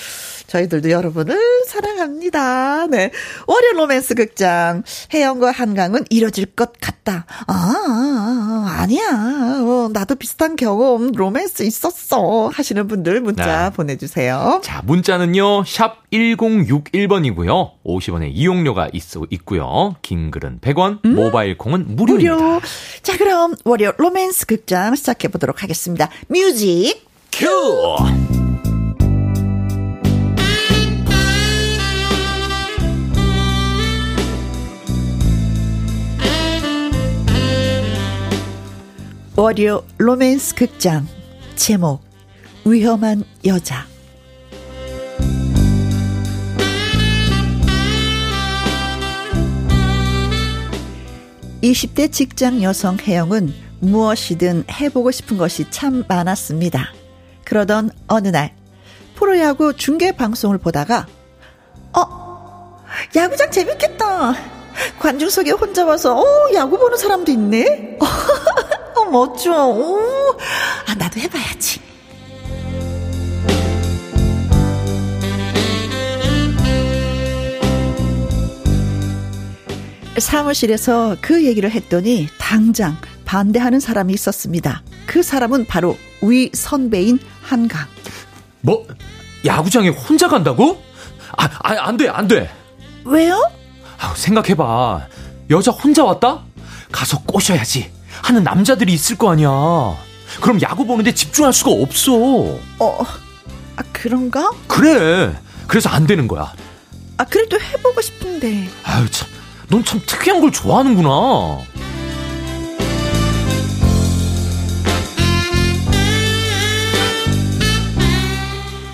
[0.51, 2.87] 저희들도 여러분을 사랑합니다.
[2.87, 3.11] 네.
[3.47, 4.83] 월요 로맨스 극장.
[5.13, 7.25] 혜영과 한강은 이뤄질 것 같다.
[7.47, 12.49] 아, 아, 아니야 어, 나도 비슷한 경험, 로맨스 있었어.
[12.53, 13.75] 하시는 분들 문자 네.
[13.75, 14.59] 보내주세요.
[14.61, 17.71] 자, 문자는요, 샵 1061번이고요.
[17.85, 19.95] 50원의 이용료가 있, 있고요.
[20.01, 21.15] 긴 글은 100원, 음?
[21.15, 22.35] 모바일 콩은 무료입니다.
[22.35, 22.61] 무료.
[23.03, 26.09] 자, 그럼 월요 로맨스 극장 시작해보도록 하겠습니다.
[26.27, 27.47] music cue!
[39.41, 41.07] 월요 로맨스 극장
[41.55, 41.99] 제목
[42.63, 43.87] 위험한 여자
[51.63, 56.93] 20대 직장 여성 혜영은 무엇이든 해보고 싶은 것이 참 많았습니다.
[57.43, 58.55] 그러던 어느 날
[59.15, 61.07] 프로야구 중계 방송을 보다가
[61.97, 62.77] 어
[63.15, 64.35] 야구장 재밌겠다.
[64.99, 67.97] 관중석에 혼자 와서 어 야구 보는 사람도 있네.
[68.95, 69.67] 어, 멋져.
[69.67, 69.97] 오,
[70.87, 71.79] 아, 나도 해봐야지.
[80.17, 84.83] 사무실에서 그 얘기를 했더니 당장 반대하는 사람이 있었습니다.
[85.05, 87.87] 그 사람은 바로 위 선배인 한강.
[88.61, 88.85] 뭐
[89.45, 90.81] 야구장에 혼자 간다고?
[91.37, 92.49] 아, 아, 안 돼, 안 돼.
[93.05, 93.49] 왜요?
[93.99, 95.07] 아, 생각해봐.
[95.49, 96.43] 여자 혼자 왔다?
[96.91, 97.89] 가서 꼬셔야지.
[98.23, 99.49] 하는 남자들이 있을 거 아니야.
[100.41, 102.13] 그럼 야구 보는데 집중할 수가 없어.
[102.13, 103.03] 어,
[103.75, 104.51] 아, 그런가?
[104.67, 105.33] 그래.
[105.67, 106.53] 그래서 안 되는 거야.
[107.17, 108.69] 아, 그래도 해보고 싶은데.
[108.83, 109.27] 아유, 참.
[109.69, 111.59] 넌 참 특이한 걸 좋아하는구나.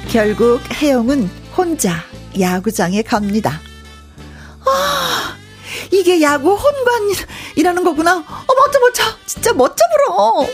[0.09, 1.95] 결국 혜영은 혼자
[2.39, 3.59] 야구장에 갑니다.
[4.65, 4.96] 아,
[5.91, 8.17] 이게 야구 혼관이라는 거구나.
[8.17, 9.03] 어, 멋져, 멋져.
[9.25, 10.47] 진짜 멋져 불어.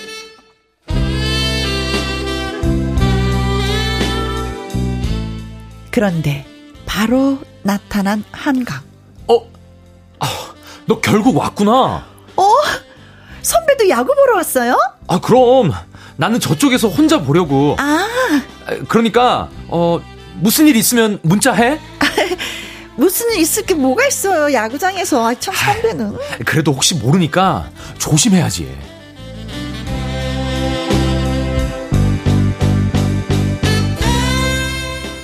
[5.91, 6.45] 그런데
[6.85, 8.81] 바로 나타난 한강.
[9.27, 9.37] 어?
[10.19, 10.27] 아,
[10.85, 12.05] 너 결국 왔구나.
[12.35, 12.47] 어?
[13.41, 14.75] 선배도 야구 보러 왔어요?
[15.07, 15.71] 아, 그럼.
[16.15, 17.75] 나는 저쪽에서 혼자 보려고.
[17.79, 18.07] 아.
[18.87, 19.99] 그러니까, 어,
[20.39, 21.79] 무슨 일 있으면 문자해?
[22.95, 25.27] 무슨 일 있을 게 뭐가 있어요, 야구장에서.
[25.27, 26.17] 아, 참, 선배는.
[26.45, 28.69] 그래도 혹시 모르니까 조심해야지.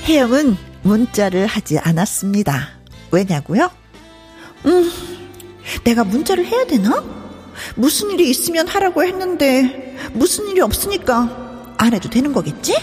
[0.06, 2.70] 혜영은 문자를 하지 않았습니다.
[3.12, 3.70] 왜냐고요?
[4.66, 4.92] 음,
[5.84, 7.04] 내가 문자를 해야 되나?
[7.76, 12.76] 무슨 일이 있으면 하라고 했는데, 무슨 일이 없으니까 안 해도 되는 거겠지?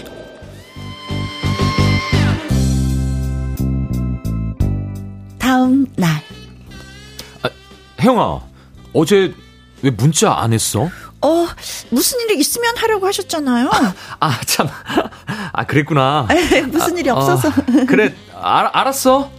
[5.47, 6.21] 다음 날.
[7.41, 7.49] 아,
[8.01, 8.41] 혜영아,
[8.91, 9.33] 어제
[9.81, 10.89] 왜 문자 안 했어?
[11.21, 11.47] 어,
[11.89, 13.69] 무슨 일이 있으면 하려고 하셨잖아요.
[13.71, 14.67] 아, 아 참.
[15.53, 16.27] 아, 그랬구나.
[16.53, 17.47] 에이, 무슨 일이 아, 없어서.
[17.47, 17.53] 어,
[17.87, 19.31] 그래, 알, 알았어.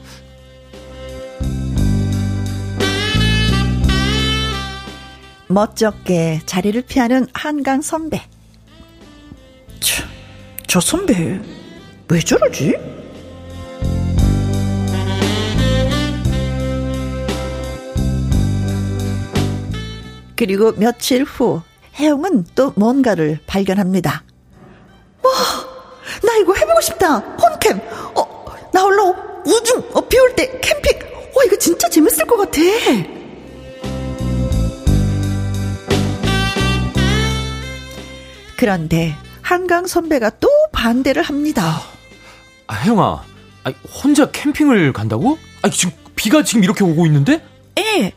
[5.49, 8.23] 멋쩍게 자리를 피하는 한강 선배.
[9.81, 10.03] 저,
[10.67, 11.39] 저 선배,
[12.09, 12.98] 왜 저러지?
[20.39, 21.63] 그리고 며칠 후
[21.97, 24.23] 혜영은 또 뭔가를 발견합니다.
[25.21, 25.31] 와,
[26.23, 27.19] 나 이거 해보고 싶다.
[27.19, 27.81] 홈캠.
[28.15, 31.01] 어, 나 홀로 우중, 어, 비올 때 캠핑.
[31.35, 32.61] 와, 이거 진짜 재밌을 것 같아.
[38.57, 41.81] 그런데 한강 선배가 또 반대를 합니다.
[42.69, 43.25] 아, 혜영아,
[43.65, 43.73] 아,
[44.05, 45.37] 혼자 캠핑을 간다고?
[45.63, 47.43] 아, 지금 비가 지금 이렇게 오고 있는데?
[47.79, 48.13] 예.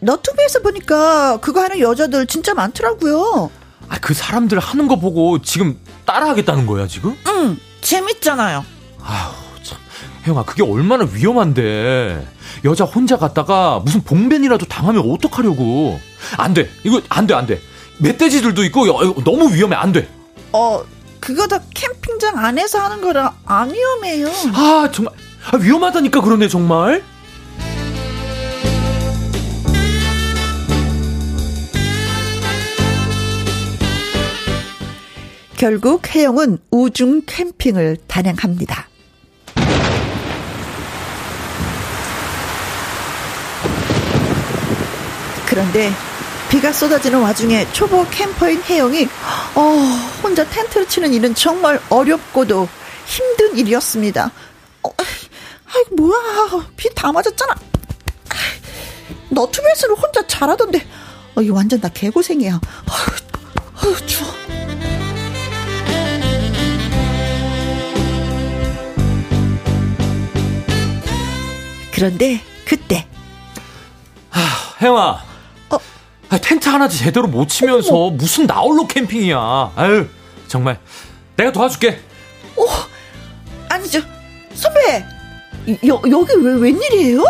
[0.00, 3.50] 너튜브에서 보니까 그거 하는 여자들 진짜 많더라고요.
[3.88, 7.16] 아, 그 사람들 하는 거 보고 지금 따라 하겠다는 거야, 지금?
[7.28, 8.64] 응, 재밌잖아요.
[9.02, 9.32] 아휴,
[9.62, 9.78] 참.
[10.26, 12.26] 혜영아, 그게 얼마나 위험한데.
[12.64, 16.00] 여자 혼자 갔다가 무슨 봉변이라도 당하면 어떡하려고.
[16.38, 16.70] 안 돼.
[16.82, 17.60] 이거 안 돼, 안 돼.
[17.98, 18.86] 멧돼지들도 있고
[19.22, 19.76] 너무 위험해.
[19.76, 20.08] 안 돼.
[20.52, 20.82] 어,
[21.20, 24.28] 그거 다 캠핑장 안에서 하는 거라 안 위험해요.
[24.54, 25.14] 아, 정말.
[25.50, 27.02] 아, 위험하다니까 그러네, 정말.
[35.56, 38.88] 결국 혜영은 우중 캠핑을 단행합니다.
[45.46, 45.92] 그런데
[46.50, 49.08] 비가 쏟아지는 와중에 초보 캠퍼인 혜영이
[49.54, 49.60] 어,
[50.22, 52.68] 혼자 텐트를 치는 일은 정말 어렵고도
[53.06, 54.30] 힘든 일이었습니다.
[54.82, 57.54] 아이 뭐야 비 다 맞았잖아.
[59.30, 60.86] 너튜브에서는 혼자 잘하던데.
[61.34, 62.52] 어, 이 완전 나 개고생이야.
[62.88, 64.33] 아휴, 아휴 추워.
[71.94, 73.06] 그런데 그때.
[74.28, 74.40] 하,
[74.82, 75.22] 혜영아.
[75.70, 75.78] 어?
[76.28, 78.16] 아, 텐트 하나도 제대로 못 치면서 어머.
[78.16, 79.72] 무슨 나홀로 캠핑이야.
[79.76, 80.08] 아유
[80.48, 80.80] 정말.
[81.36, 82.00] 내가 도와줄게.
[82.56, 82.64] 어?
[83.68, 84.00] 아니 저
[84.54, 85.04] 선배
[85.86, 87.24] 여, 여기 왜 웬일이에요?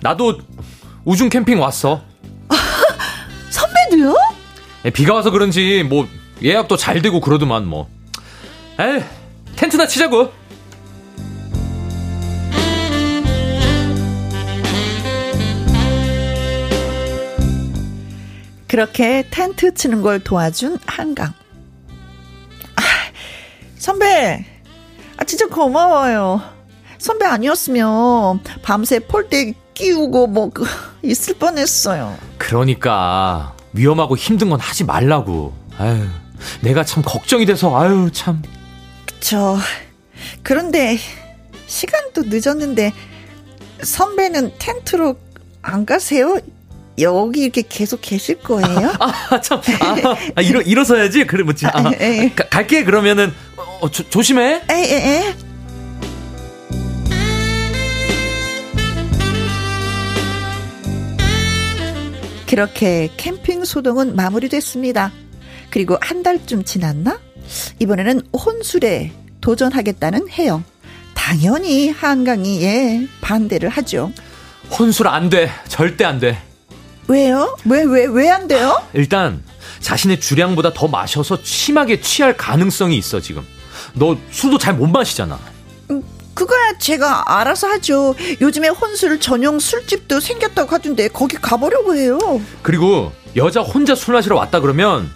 [0.00, 0.38] 나도
[1.04, 2.00] 우중 캠핑 왔어.
[3.50, 4.14] 선배도요?
[4.94, 6.08] 비가 와서 그런지 뭐
[6.42, 7.88] 예약도 잘 되고 그러더만 뭐.
[8.78, 9.02] 에이
[9.56, 10.32] 텐트나 치자고
[18.72, 21.34] 그렇게 텐트 치는 걸 도와준 한강.
[22.74, 22.82] 아,
[23.76, 24.46] 선배,
[25.18, 26.40] 아, 진짜 고마워요.
[26.96, 30.64] 선배 아니었으면 밤새 폴대 끼우고 뭐, 그,
[31.02, 32.16] 있을 뻔 했어요.
[32.38, 35.52] 그러니까, 위험하고 힘든 건 하지 말라고.
[35.76, 36.06] 아유,
[36.62, 38.40] 내가 참 걱정이 돼서, 아유, 참.
[39.04, 39.58] 그쵸.
[40.42, 40.96] 그런데,
[41.66, 42.94] 시간도 늦었는데,
[43.82, 45.18] 선배는 텐트로
[45.60, 46.40] 안 가세요?
[46.98, 48.92] 여기 이렇게 계속 계실 거예요?
[49.00, 49.60] 아, 참.
[49.80, 51.26] 아, 아 일어, 일어서야지.
[51.26, 51.66] 그래, 뭐지.
[51.66, 51.82] 아, 아,
[52.34, 53.32] 가, 갈게, 그러면은.
[53.80, 54.62] 어, 조, 조심해.
[54.70, 55.34] 에, 에, 에.
[62.46, 65.10] 그렇게 캠핑 소동은 마무리됐습니다.
[65.70, 67.18] 그리고 한 달쯤 지났나?
[67.78, 70.62] 이번에는 혼술에 도전하겠다는 혜영.
[71.14, 74.12] 당연히 한강이 예, 반대를 하죠.
[74.78, 75.50] 혼술 안 돼.
[75.68, 76.36] 절대 안 돼.
[77.08, 77.56] 왜요?
[77.64, 78.80] 왜, 왜, 왜 안 돼요?
[78.94, 79.42] 일단,
[79.80, 83.44] 자신의 주량보다 더 마셔서 심하게 취할 가능성이 있어, 지금.
[83.94, 85.38] 너 술도 잘 못 마시잖아.
[85.90, 86.02] 음,
[86.34, 88.14] 그거야 제가 알아서 하죠.
[88.40, 92.18] 요즘에 혼술 전용 술집도 생겼다고 하던데 거기 가보려고 해요.
[92.62, 95.10] 그리고 여자 혼자 술 마시러 왔다 그러면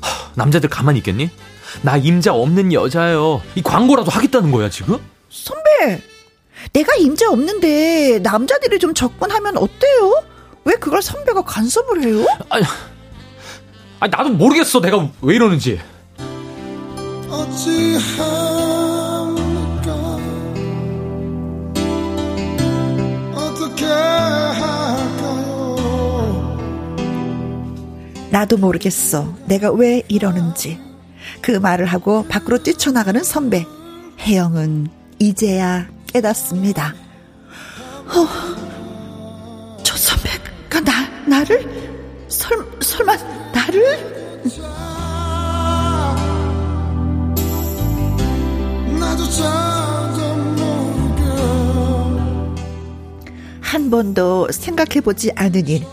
[0.00, 1.30] 하, 남자들 가만히 있겠니?
[1.82, 3.42] 나 임자 없는 여자예요.
[3.54, 4.98] 이 광고라도 하겠다는 거야 지금?
[5.30, 6.02] 선배,
[6.72, 10.22] 내가 임자 없는데 남자들이 좀 접근하면 어때요?
[10.66, 12.26] 왜 그걸 선배가 간섭을 해요?
[12.50, 12.64] 아니,
[14.00, 14.80] 아니 나도 모르겠어.
[14.80, 15.80] 내가 왜 이러는지.
[28.30, 29.34] 나도 모르겠어.
[29.46, 30.80] 내가 왜 이러는지.
[31.40, 33.64] 그 말을 하고 밖으로 뛰쳐나가는 선배.
[34.18, 34.88] 혜영은
[35.20, 36.92] 이제야 깨닫습니다.
[38.08, 38.65] 어, 저 선배가
[41.26, 41.68] 나, 나를?
[42.28, 43.16] 설, 설마
[43.52, 44.16] 나를?
[53.60, 55.84] 한 번도 생각해보지 않은 일.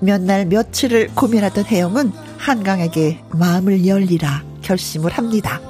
[0.00, 5.60] 몇 날 며칠을 고민하던 혜영은 한강에게 마음을 열리라 결심을 합니다.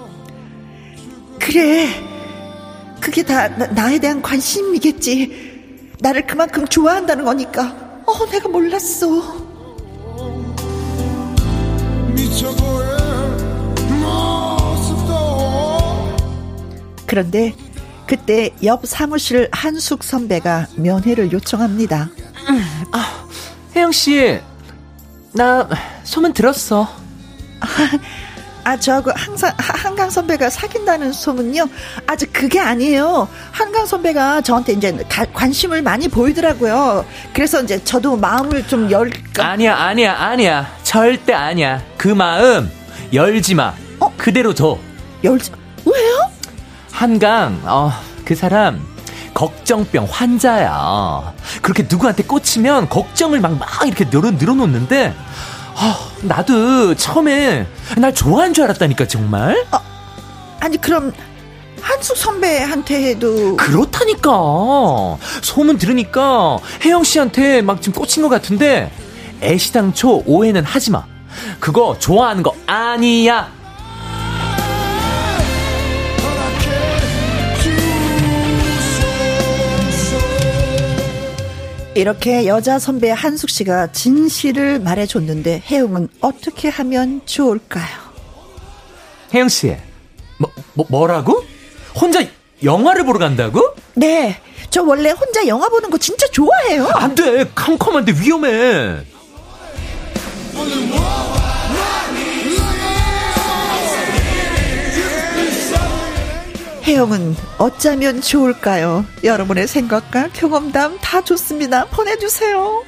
[1.39, 1.89] 그래.
[3.01, 5.93] 그게 다 나, 에 대한 관심이겠지.
[6.01, 7.86] 나를 그만큼 좋아한다는 거니까.
[8.07, 9.47] 어, 내가 몰랐어.
[17.07, 17.55] 그런데
[18.07, 22.09] 그때 옆 사무실 한숙 선배가 면회를 요청합니다.
[22.93, 23.27] 아,
[23.75, 24.41] 혜영 씨,
[25.33, 25.69] 나
[26.05, 26.89] 소문 들었어.
[28.65, 29.53] 아, 저하고 항상
[29.97, 31.70] 한강 선배가 사귄다는 소문요?
[32.07, 33.26] 아직 그게 아니에요.
[33.51, 37.07] 한강 선배가 저한테 이제 가, 관심을 많이 보이더라고요.
[37.32, 39.53] 그래서 이제 저도 마음을 좀 열까.
[39.53, 40.70] 아니야, 아니야, 아니야.
[40.82, 41.82] 절대 아니야.
[41.97, 42.70] 그 마음
[43.14, 43.72] 열지 마.
[43.99, 44.12] 어?
[44.18, 44.78] 그대로 둬.
[45.24, 45.51] 열지,
[45.86, 46.30] 왜요?
[46.92, 47.90] 한강, 어,
[48.26, 48.86] 그 사람,
[49.32, 51.32] 걱정병 환자야.
[51.62, 55.14] 그렇게 누구한테 꽂히면 걱정을 막, 막 이렇게 늘어, 늘어놓는데,
[55.78, 57.66] 아, 나도 처음에
[57.99, 59.64] 날 좋아한 줄 알았다니까 정말.
[59.70, 59.80] 아,
[60.67, 61.12] 아니 그럼
[61.81, 64.33] 한숙 선배한테도 그렇다니까
[65.41, 68.91] 소문 들으니까 혜영 씨한테 막 지금 꽂힌 것 같은데
[69.41, 71.05] 애시당초 오해는 하지 마.
[71.61, 73.49] 그거 좋아하는 거 아니야.
[81.95, 87.87] 이렇게 여자 선배 한숙 씨가 진실을 말해줬는데 혜영은 어떻게 하면 좋을까요?
[89.33, 89.77] 혜영 씨,
[90.77, 91.43] 뭐, 뭐 뭐라고?
[92.01, 92.20] 혼자
[92.62, 93.74] 영화를 보러 간다고?
[93.95, 96.87] 네, 저 원래 혼자 영화 보는 거 진짜 좋아해요.
[96.95, 99.05] 안 돼, 캄캄한데 위험해.
[106.85, 109.05] 해영은 어쩌면 좋을까요?
[109.24, 111.87] 여러분의 생각과 경험담 다 좋습니다.
[111.87, 112.85] 보내주세요.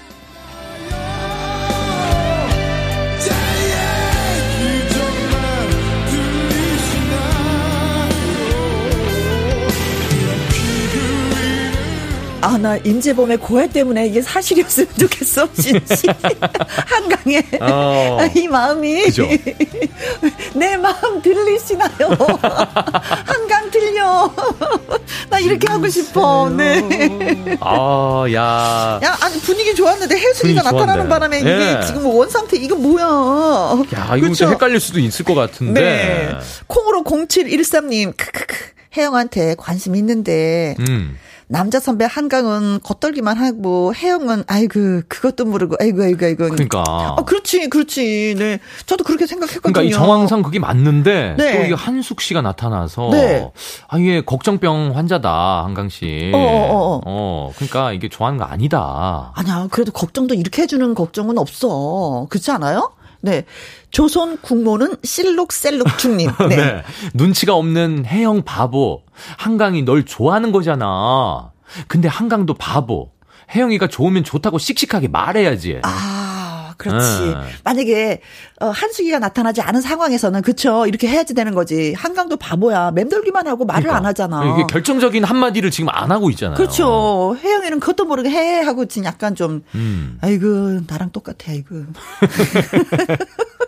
[12.48, 16.06] 아, 나 임재범의 고해 때문에 이게 사실이었으면 좋겠어, 진씨.
[16.86, 17.42] 한강에.
[17.60, 18.18] 어.
[18.34, 19.02] 이 마음이.
[19.04, 19.28] 그죠?
[20.56, 22.08] 내 마음 들리시나요?
[23.26, 24.32] 한강 들려.
[25.28, 27.58] 나 이렇게 하고 싶어, 네.
[27.60, 28.98] 아, 야.
[29.04, 31.80] 야, 아니, 분위기 좋았는데 해수기가 나타나는 바람에 이게 네.
[31.86, 33.84] 지금 뭐 원상태, 이거 뭐야.
[33.94, 35.80] 야, 이거 좀 헷갈릴 수도 있을 것 같은데.
[35.82, 36.34] 네.
[36.66, 38.56] 콩으로 0713님, 크크크.
[38.96, 40.76] 혜영한테 관심 있는데.
[40.88, 41.18] 음.
[41.48, 46.48] 남자 선배 한강은 겉돌기만 하고 혜영은 아이고 그것도 모르고 아이고 아이고 아이고.
[46.50, 46.84] 그러니까.
[46.86, 48.34] 아 그렇지 그렇지.
[48.38, 48.60] 네.
[48.86, 49.72] 저도 그렇게 생각했거든요.
[49.72, 51.56] 그러니까 이 정황상 그게 맞는데 네.
[51.58, 53.50] 또 이게 한숙 씨가 나타나서 네.
[53.88, 56.30] 아 이게 걱정병 환자다 한강 씨.
[56.34, 57.00] 어, 어, 어, 어.
[57.06, 59.32] 어 그러니까 이게 좋아하는 거 아니다.
[59.34, 59.68] 아니야.
[59.70, 62.26] 그래도 걱정도 이렇게 해주는 걱정은 없어.
[62.28, 62.92] 그렇지 않아요?
[63.20, 63.44] 네.
[63.90, 66.30] 조선 국모는 실룩셀룩충님.
[66.48, 66.56] 네.
[66.56, 66.82] 네.
[67.14, 69.02] 눈치가 없는 해영 바보.
[69.36, 71.52] 한강이 널 좋아하는 거잖아.
[71.86, 73.10] 근데 한강도 바보.
[73.54, 75.80] 혜영이가 좋으면 좋다고 씩씩하게 말해야지.
[75.82, 76.27] 아,
[76.78, 77.20] 그렇지.
[77.26, 77.34] 네.
[77.64, 78.20] 만약에
[78.60, 81.92] 어, 한숙이가 나타나지 않은 상황에서는 그쵸 이렇게 해야지 되는 거지.
[81.94, 82.92] 한강도 바보야.
[82.92, 83.98] 맴돌기만 하고 말을 그러니까.
[83.98, 84.54] 안 하잖아.
[84.54, 86.56] 이게 결정적인 한마디를 지금 안 하고 있잖아요.
[86.56, 87.36] 그렇죠.
[87.42, 90.18] 혜영이는 그것도 모르게 해 하고 지금 약간 좀 음.
[90.20, 91.84] 아이고 나랑 똑같아 아이고.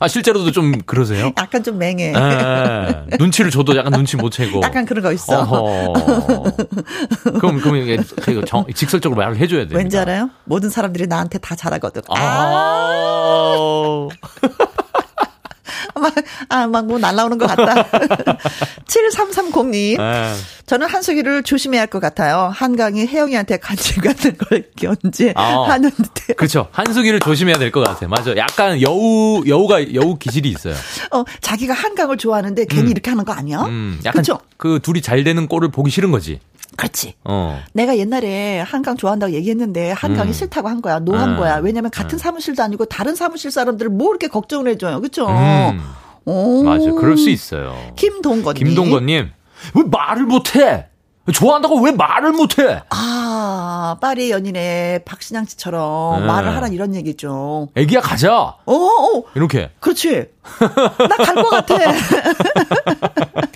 [0.00, 1.32] 아, 실제로도 좀 그러세요?
[1.38, 2.10] 약간 좀 맹해.
[2.10, 4.60] 에, 예, 눈치를 줘도 약간 눈치 못 채고.
[4.62, 5.40] 약간 그런 거 있어.
[5.42, 5.92] 어허.
[7.40, 7.98] 그럼, 그럼 이게
[8.46, 9.76] 정, 직설적으로 말을 해줘야 돼요.
[9.78, 10.30] 왠지 알아요?
[10.44, 12.02] 모든 사람들이 나한테 다 잘하거든.
[12.08, 12.14] 아.
[12.16, 14.08] 아.
[15.94, 16.14] 막,
[16.48, 17.84] 아, 막 뭐 날라오는 것 같다.
[18.86, 19.96] 7330님.
[19.98, 20.34] 네.
[20.66, 22.50] 저는 한석이를 조심해야 할 것 같아요.
[22.54, 25.34] 한강이 혜영이한테 관심 갖는 걸 견제하는데.
[25.34, 26.68] 어, 그렇죠.
[26.72, 28.10] 한숙이를 조심해야 될 것 같아요.
[28.10, 28.36] 맞아.
[28.36, 30.74] 약간 여우, 여우가, 여우 기질이 있어요.
[31.12, 32.90] 어, 자기가 한강을 좋아하는데 괜히 음.
[32.90, 33.62] 이렇게 하는 거 아니야?
[33.62, 34.38] 음, 약간 그쵸?
[34.58, 36.40] 그 둘이 잘 되는 꼴을 보기 싫은 거지.
[36.78, 37.14] 그렇지.
[37.24, 37.60] 어.
[37.72, 40.32] 내가 옛날에 한강 좋아한다고 얘기했는데 한강이 음.
[40.32, 41.00] 싫다고 한 거야.
[41.00, 41.36] no한 음.
[41.36, 41.56] 거야.
[41.56, 42.18] 왜냐면 같은 음.
[42.18, 45.00] 사무실도 아니고 다른 사무실 사람들을 뭐 이렇게 걱정을 해줘요.
[45.00, 45.26] 그렇죠?
[46.24, 46.62] 오.
[46.62, 46.90] 맞아.
[46.92, 47.74] 그럴 수 있어요.
[47.96, 48.64] 김동건님.
[48.64, 49.30] 김동건님.
[49.74, 50.86] 왜 말을 못해?
[51.32, 52.80] 좋아한다고 왜 말을 못해?
[52.88, 56.26] 아, 파리 연인의 박신양 씨처럼 네.
[56.26, 57.68] 말을 하란 이런 얘기죠.
[57.74, 58.34] 애기야 가자.
[58.64, 59.24] 어, 어.
[59.34, 59.70] 이렇게.
[59.80, 60.26] 그렇지.
[60.60, 61.74] 나 갈 것 같아.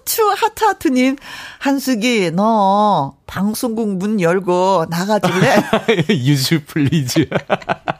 [0.00, 1.16] 후추 하트하트님,
[1.58, 5.56] 한숙이, 너, 방송국 문 열고 나가줄래?
[6.08, 7.26] you please.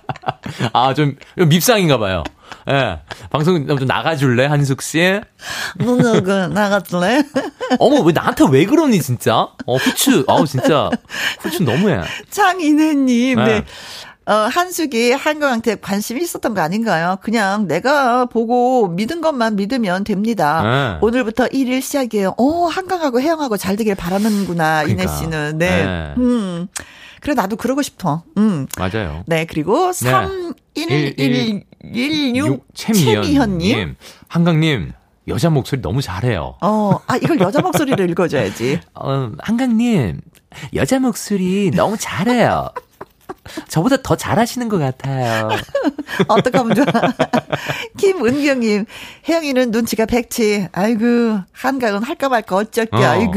[0.72, 2.24] 아, 좀, 밉상인가 봐요.
[2.68, 2.72] 예.
[2.72, 3.00] 네.
[3.30, 5.20] 방송 좀 나가줄래, 한숙 씨?
[5.76, 7.22] 문열고 나가줄래?
[7.78, 9.48] 어머, 왜 나한테 왜 그러니, 진짜?
[9.66, 10.90] 어, 후추, 아우, 진짜.
[11.40, 12.00] 후추 너무해.
[12.30, 13.44] 창인혜님, 네.
[13.44, 13.64] 네.
[14.30, 17.18] 어, 한숙이 한강한테 관심이 있었던 거 아닌가요?
[17.20, 20.62] 그냥 내가 보고 믿은 것만 믿으면 됩니다.
[20.62, 20.98] 네.
[21.04, 22.36] 오늘부터 1일 시작이에요.
[22.38, 25.02] 어, 한강하고 해영하고 잘 되길 바라는구나, 그러니까.
[25.02, 25.58] 이내 씨는.
[25.58, 25.84] 네.
[25.84, 26.14] 네.
[26.18, 26.68] 음.
[27.20, 28.22] 그래, 나도 그러고 싶어.
[28.36, 28.68] 음.
[28.78, 29.24] 맞아요.
[29.26, 30.12] 네, 그리고 네.
[30.12, 33.96] 3116 채미현님.
[34.28, 34.92] 한강님,
[35.26, 36.54] 여자 목소리 너무 잘해요.
[36.60, 38.78] 어, 아, 이걸 여자 목소리를 읽어줘야지.
[38.94, 40.20] 어, 한강님,
[40.76, 42.68] 여자 목소리 너무 잘해요.
[43.68, 45.48] 저보다 더 잘하시는 것 같아요.
[46.28, 46.84] 어떡 하면 좋아.
[47.98, 48.84] 김은경님,
[49.28, 50.68] 혜영이는 눈치가 백치.
[50.72, 52.96] 아이고, 한강은 할까 말까 어쩔게.
[52.96, 53.00] 어.
[53.00, 53.32] 아이고.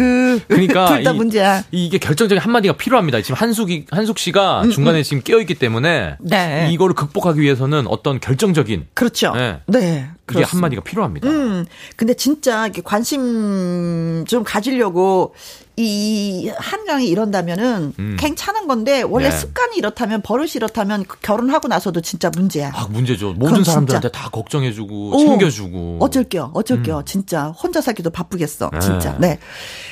[0.48, 0.88] 그러니까.
[0.88, 1.64] 둘 다 문제야.
[1.72, 3.22] 이게 결정적인 한마디가 필요합니다.
[3.22, 5.04] 지금 한숙이, 한숙 씨가 음, 중간에 음.
[5.04, 6.16] 지금 깨어있기 때문에.
[6.22, 6.70] 네.
[6.72, 8.88] 이거를 극복하기 위해서는 어떤 결정적인.
[8.94, 9.34] 그렇죠.
[9.36, 9.60] 네.
[9.68, 10.08] 네.
[10.26, 10.44] 그게.
[10.44, 11.28] 한마디가 필요합니다.
[11.28, 11.66] 음.
[11.98, 15.36] 근데 진짜 관심 좀 가지려고
[15.76, 18.16] 이 한강이 이런다면은 음.
[18.20, 19.36] 괜찮은 건데 원래 네.
[19.36, 22.72] 습관이 이렇다면 버릇이 이렇다면 그 결혼하고 나서도 진짜 문제야.
[22.76, 23.34] 아 문제죠.
[23.34, 24.10] 모든 사람들한테.
[24.12, 25.98] 다 걱정해주고 오, 챙겨주고.
[26.00, 27.00] 어쩔게요, 어쩔게요.
[27.00, 27.06] 음.
[27.06, 28.70] 진짜 혼자 살기도 바쁘겠어.
[28.72, 28.80] 네.
[28.80, 29.18] 진짜.
[29.20, 29.40] 네.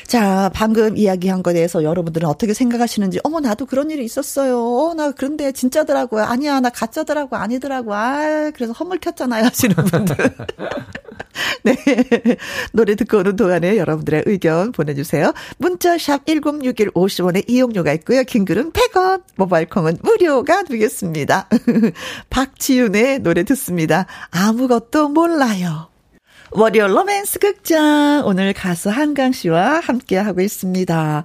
[0.05, 3.19] 자 방금 이야기한 거에 대해서 여러분들은 어떻게 생각하시는지.
[3.23, 4.59] 어머 나도 그런 일이 있었어요.
[4.61, 6.23] 어, 나 그런데 진짜더라고요.
[6.23, 7.95] 아니야 나 가짜더라고 아니더라고.
[7.95, 10.15] 아 그래서 허물 켰잖아요 하시는 분들.
[11.63, 11.75] 네.
[12.73, 15.33] 노래 듣고 오는 동안에 여러분들의 의견 보내주세요.
[15.57, 18.23] 문자샵 1061 50원의 이용료가 있고요.
[18.23, 21.49] 긴글은 100원, 모바일 콩은 무료가 되겠습니다.
[22.29, 24.05] 박지윤의 노래 듣습니다.
[24.31, 25.90] 아무것도 몰라요.
[26.53, 28.23] 월요 로맨스 극장.
[28.25, 31.23] 오늘 가수 한강 씨와 함께 하고 있습니다.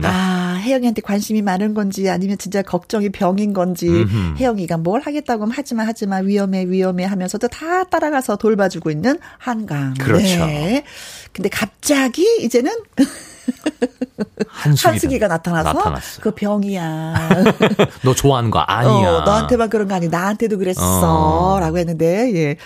[0.00, 0.06] 네.
[0.08, 4.36] 아, 혜영이한테 관심이 많은 건지 아니면 진짜 걱정이 병인 건지 음흠.
[4.38, 9.92] 혜영이가 뭘 하겠다고 하면 하지마, 하지마, 위험해, 위험해 하면서도 다 따라가서 돌봐주고 있는 한강.
[9.94, 10.24] 그렇죠.
[10.46, 10.84] 네.
[11.32, 12.72] 근데 갑자기 이제는
[14.48, 16.20] 한수기 가 나타나서 나타났어.
[16.20, 17.28] 그 병이야.
[18.04, 19.10] 너 좋아하는 거 아니야.
[19.10, 20.08] 어, 너한테만 그런 거 아니.
[20.08, 21.54] 나한테도 그랬어.
[21.54, 21.60] 어.
[21.60, 22.56] 라고 했는데, 예.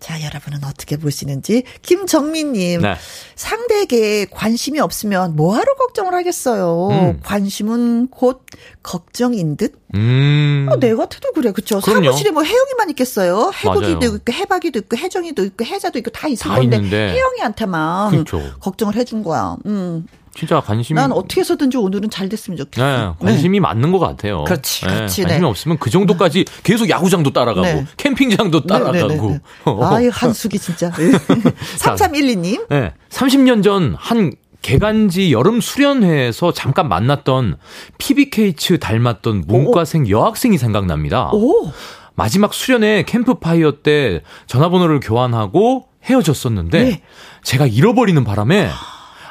[0.00, 1.64] 자, 여러분은 어떻게 보시는지.
[1.82, 2.80] 김정민 님.
[2.82, 2.96] 네.
[3.34, 6.88] 상대에게 관심이 없으면 뭐 하러 걱정을 하겠어요.
[6.90, 7.20] 음.
[7.22, 8.44] 관심은 곧
[8.82, 9.74] 걱정인 듯.
[9.94, 10.68] 음.
[10.70, 11.52] 어, 내 같아도 그래.
[11.52, 11.80] 그럼요.
[11.80, 13.50] 사무실에 뭐 혜영이만 있겠어요.
[13.54, 16.76] 해북이도 있고, 해박이도 있고, 혜정이도 있고, 해자도 있고, 다 있을 다 건데.
[16.76, 17.12] 있는데.
[17.12, 18.42] 혜영이한테만 그렇죠.
[18.60, 19.56] 걱정을 해준 거야.
[19.66, 20.06] 음.
[20.34, 22.84] 진짜 관심이 난 어떻게 해서든지 오늘은 잘 됐으면 좋겠어.
[22.84, 23.60] 네, 관심이 네.
[23.60, 24.44] 맞는 것 같아요.
[24.44, 25.22] 그렇지, 네, 그렇지.
[25.22, 25.46] 관심이 네.
[25.46, 27.86] 없으면 그 정도까지 계속 야구장도 따라가고 네.
[27.98, 29.38] 캠핑장도 네, 따라가고.
[29.84, 30.90] 아유 한숙이 진짜.
[31.78, 32.66] 3312님.
[32.68, 37.56] 네, 30년 전 한 개간지 여름 수련회에서 잠깐 만났던
[37.98, 40.08] PBK츠 닮았던 문과생 오.
[40.08, 41.30] 여학생이 생각납니다.
[41.32, 41.72] 오.
[42.14, 47.02] 마지막 수련회 캠프파이어 때 전화번호를 교환하고 헤어졌었는데
[47.42, 48.68] 제가 잃어버리는 바람에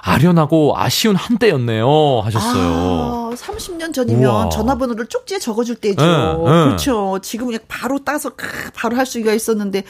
[0.01, 2.21] 아련하고 아쉬운 한때였네요.
[2.23, 3.31] 하셨어요.
[3.31, 4.49] 아, 30년 전이면 우와.
[4.49, 6.03] 전화번호를 쪽지에 적어줄 때죠.
[6.03, 6.63] 네, 네.
[6.65, 7.19] 그렇죠.
[7.21, 8.31] 지금 그냥 바로 따서
[8.75, 9.83] 바로 할 수가 있었는데.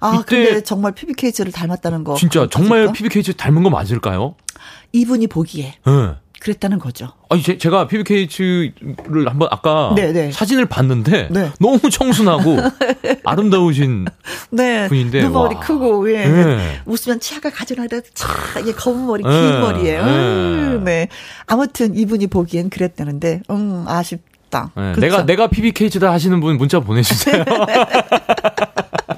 [0.00, 2.14] 아, 근데 정말 PBK즈를 닮았다는 거.
[2.14, 4.36] 진짜 정말 PBK즈 닮은 거 맞을까요?
[4.92, 5.74] 이분이 보기에.
[5.84, 6.14] 네.
[6.40, 7.12] 그랬다는 거죠.
[7.30, 10.12] 아니 제, 가 PBKH를 한번 아까 네네.
[10.12, 10.32] 네.
[10.32, 11.50] 사진을 봤는데 네.
[11.58, 12.56] 너무 청순하고
[13.24, 14.06] 아름다우신
[14.50, 14.88] 네.
[14.88, 15.60] 분인데 눈 머리 와.
[15.60, 16.26] 크고 예.
[16.26, 16.80] 네.
[16.86, 18.28] 웃으면 치아가 가져나다 차
[18.60, 19.58] 이게 검은 머리 긴 네.
[19.58, 20.04] 머리예요.
[20.04, 20.12] 네.
[20.12, 21.08] 음, 네.
[21.46, 24.72] 아무튼 이분이 보기엔 그랬다는데 음 아쉽다.
[24.76, 24.92] 네.
[24.98, 27.44] 내가 내가 PBKH다 하시는 분 문자 보내주세요.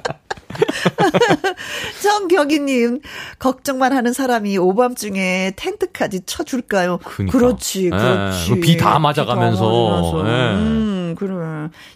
[2.01, 3.01] 정경희님,
[3.39, 6.97] 걱정만 하는 사람이 오밤중에 텐트까지 쳐줄까요?
[7.03, 7.37] 그러니까.
[7.37, 8.59] 그렇지, 예, 그렇지.
[8.61, 10.23] 비 다 맞아가면서.
[10.25, 10.29] 네.
[10.55, 11.35] 음, 그래.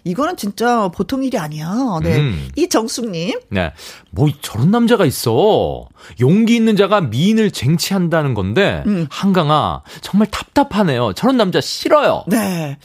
[0.04, 1.72] 이거는 진짜 보통 일이 아니야.
[2.02, 2.16] 네.
[2.18, 2.48] 음.
[2.54, 3.40] 이정숙님.
[3.50, 3.72] 네.
[4.10, 5.88] 뭐 저런 남자가 있어.
[6.20, 9.06] 용기 있는 자가 미인을 쟁취한다는 건데, 음.
[9.10, 11.12] 한강아, 정말 답답하네요.
[11.14, 12.24] 저런 남자 싫어요.
[12.28, 12.78] 네.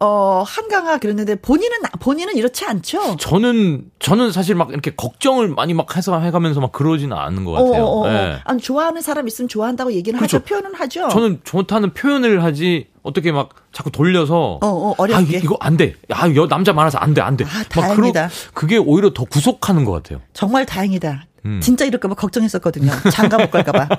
[0.00, 3.16] 어, 한강아 그랬는데 본인은 본인은 이렇지 않죠?
[3.16, 7.84] 저는 저는 사실 막 이렇게 걱정을 많이 막 해서 해가면서 막 그러지는 않는 것 같아요.
[7.84, 8.08] 어, 어, 어.
[8.08, 8.38] 네.
[8.44, 10.36] 아니 좋아하는 사람 있으면 좋아한다고 얘기는 그렇죠.
[10.36, 10.44] 하죠.
[10.46, 11.08] 표현은 하죠.
[11.08, 15.36] 저는 좋다는 표현을 하지 어떻게 막 자꾸 돌려서 어, 어, 어렵게.
[15.36, 15.94] 아, 이거 안 돼.
[16.10, 17.44] 아, 여 남자 많아서 안 돼, 안 돼.
[17.44, 18.28] 아, 다행이다.
[18.54, 20.20] 그게 오히려 더 구속하는 것 같아요.
[20.32, 21.24] 정말 다행이다.
[21.46, 21.60] 음.
[21.60, 22.92] 진짜 이럴까봐 걱정했었거든요.
[23.10, 23.88] 장가 못 갈까봐.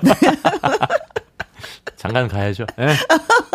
[1.96, 2.64] 장가는 가야죠.
[2.78, 2.94] 네.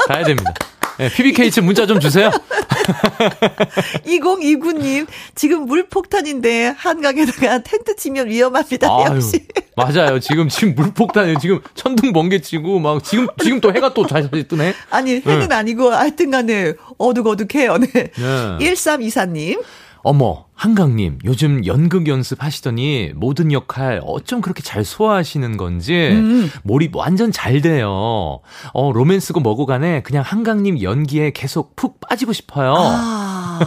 [0.08, 0.54] 가야 됩니다.
[0.98, 2.32] 네, PBK츠 문자 좀 주세요.
[4.06, 8.88] 2029님, 지금 물폭탄인데, 한강에다가 텐트 치면 위험합니다.
[8.88, 9.46] 아유, 역시.
[9.76, 10.20] 맞아요.
[10.20, 11.40] 지금, 지금 물폭탄이에요.
[11.40, 14.74] 지금 천둥 번개 치고, 막, 지금, 지금 또 해가 또잘 뜨네?
[14.90, 15.56] 아니, 해는 네.
[15.56, 17.78] 아니고, 하여튼 간에, 어둑어둑해요.
[17.78, 17.88] 네.
[17.92, 18.12] 네.
[18.60, 19.62] 1324님.
[20.08, 26.52] 어머, 한강님, 요즘 연극 연습하시더니 모든 역할 어쩜 그렇게 잘 소화하시는 건지 음.
[26.62, 28.40] 몰입 완전 잘 돼요.
[28.76, 32.76] 어, 로맨스고 뭐고 간에 그냥 한강님 연기에 계속 푹 빠지고 싶어요.
[32.78, 33.60] 아,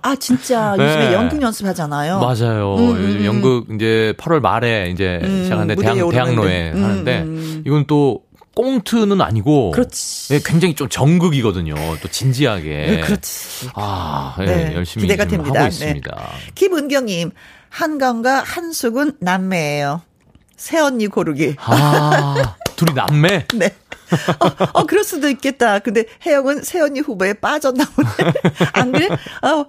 [0.00, 0.84] 아 진짜 네.
[0.84, 2.20] 요즘에 연극 연습하잖아요.
[2.20, 2.76] 맞아요.
[2.76, 3.24] 음, 요즘 음, 음.
[3.24, 7.26] 연극 이제 8월 말에 이제 음, 시작하는데 대학, 대학로에 하는데
[7.66, 8.20] 이건 또
[8.54, 10.34] 꽁트는 아니고 그렇지.
[10.34, 11.74] 네, 굉장히 좀 정극이거든요.
[12.02, 12.68] 또 진지하게.
[12.68, 13.68] 네, 그렇지.
[13.74, 15.60] 아, 네, 네, 열심히 기대가 됩니다.
[15.60, 16.16] 하고 있습니다.
[16.16, 16.50] 네.
[16.54, 17.30] 김은경 님,
[17.68, 20.02] 한강과 한숙은 남매예요.
[20.56, 21.56] 새언니 고르기.
[21.58, 23.46] 아, 둘이 남매?
[23.54, 23.74] 네.
[24.40, 25.80] 어, 어, 그럴 수도 있겠다.
[25.80, 28.08] 근데 혜영은 새언니 후보에 빠졌나 보네.
[28.72, 29.08] 안 그래?
[29.08, 29.66] 어,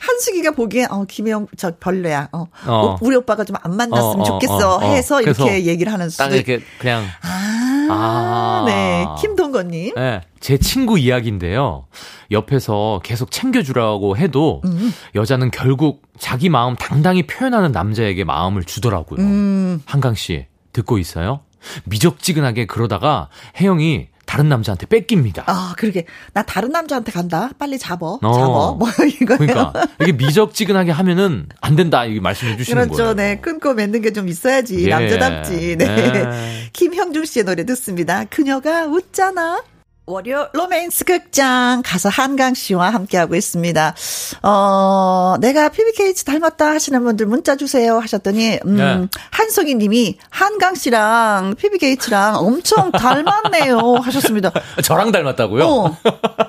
[0.00, 2.28] 한숙이가 보기엔, 어, 김혜영, 저 별로야.
[2.32, 2.98] 어, 어.
[3.00, 4.76] 우리 오빠가 좀 안 만났으면 어, 어, 좋겠어.
[4.76, 6.24] 어, 해서 이렇게 얘기를 하는 수도.
[6.24, 7.04] 딱 이렇게 그냥.
[7.22, 8.64] 아, 아.
[8.66, 9.06] 네.
[9.20, 9.94] 김동건님.
[9.94, 10.20] 네.
[10.40, 11.86] 제 친구 이야기인데요.
[12.30, 14.92] 옆에서 계속 챙겨주라고 해도 음.
[15.14, 19.20] 여자는 결국 자기 마음 당당히 표현하는 남자에게 마음을 주더라고요.
[19.20, 19.82] 음.
[19.86, 21.40] 한강 씨, 듣고 있어요?
[21.84, 23.28] 미적지근하게 그러다가
[23.60, 25.44] 혜영이 다른 남자한테 뺏깁니다.
[25.46, 26.06] 아, 그러게.
[26.32, 27.50] 나 다른 남자한테 간다.
[27.58, 28.18] 빨리 잡어.
[28.22, 28.32] 어.
[28.32, 28.74] 잡어.
[28.74, 28.88] 뭐,
[29.20, 29.36] 이거.
[29.36, 29.72] 그러니까.
[30.00, 32.06] 이게 미적지근하게 하면은 안 된다.
[32.06, 32.96] 이 말씀해 주시는 그렇죠.
[32.96, 33.14] 거예요.
[33.14, 33.36] 네.
[33.40, 34.86] 끊고 맺는 게 좀 있어야지.
[34.86, 34.88] 예.
[34.90, 35.76] 남자답지.
[35.76, 35.84] 네.
[35.86, 36.70] 네.
[36.72, 38.24] 김형중 씨의 노래 듣습니다.
[38.24, 39.62] 그녀가 웃잖아.
[40.06, 43.94] 월요 로맨스 극장 가서 한강 씨와 함께하고 있습니다.
[44.42, 49.08] 어, 내가 PBKH 닮았다 하시는 분들 문자 주세요 하셨더니, 음, 네.
[49.30, 54.52] 한석희 님이 한강 씨랑 PBKH랑 엄청 닮았네요 하셨습니다.
[54.82, 55.64] 저랑 닮았다고요?
[55.64, 55.96] 어.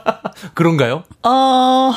[0.53, 1.03] 그런가요?
[1.23, 1.93] 어,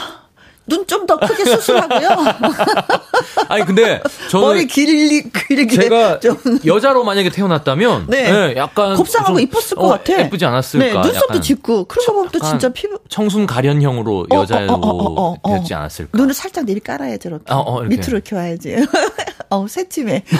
[0.68, 2.08] 눈 좀 더 크게 수술하고요.
[3.48, 4.00] 아니 근데
[4.30, 9.84] 저는 머리 길리 길게 제가 좀 여자로 만약에 태어났다면 네, 네 약간 곱상하고 이뻤을 것
[9.84, 10.20] 어, 같아.
[10.20, 10.84] 예쁘지 않았을까?
[10.84, 15.36] 네, 눈썹도 짙고 그런 거 보면 또 진짜 피부 청순 가련형으로 어, 어 여자로 어,
[15.42, 16.16] 어, 되지 않았을까?
[16.16, 17.44] 눈을 살짝 내리 깔아야지 이렇게.
[17.48, 17.88] 이렇게.
[17.88, 18.76] 밑으로 이렇게 와야지.
[19.50, 20.22] 어, 새침해.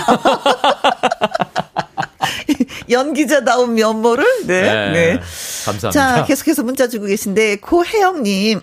[2.91, 4.91] 연기자다운 면모를 네, 네.
[4.93, 5.21] 네.
[5.65, 5.91] 감사합니다.
[5.91, 8.61] 자, 계속해서 문자 주고 계신데 고혜영님.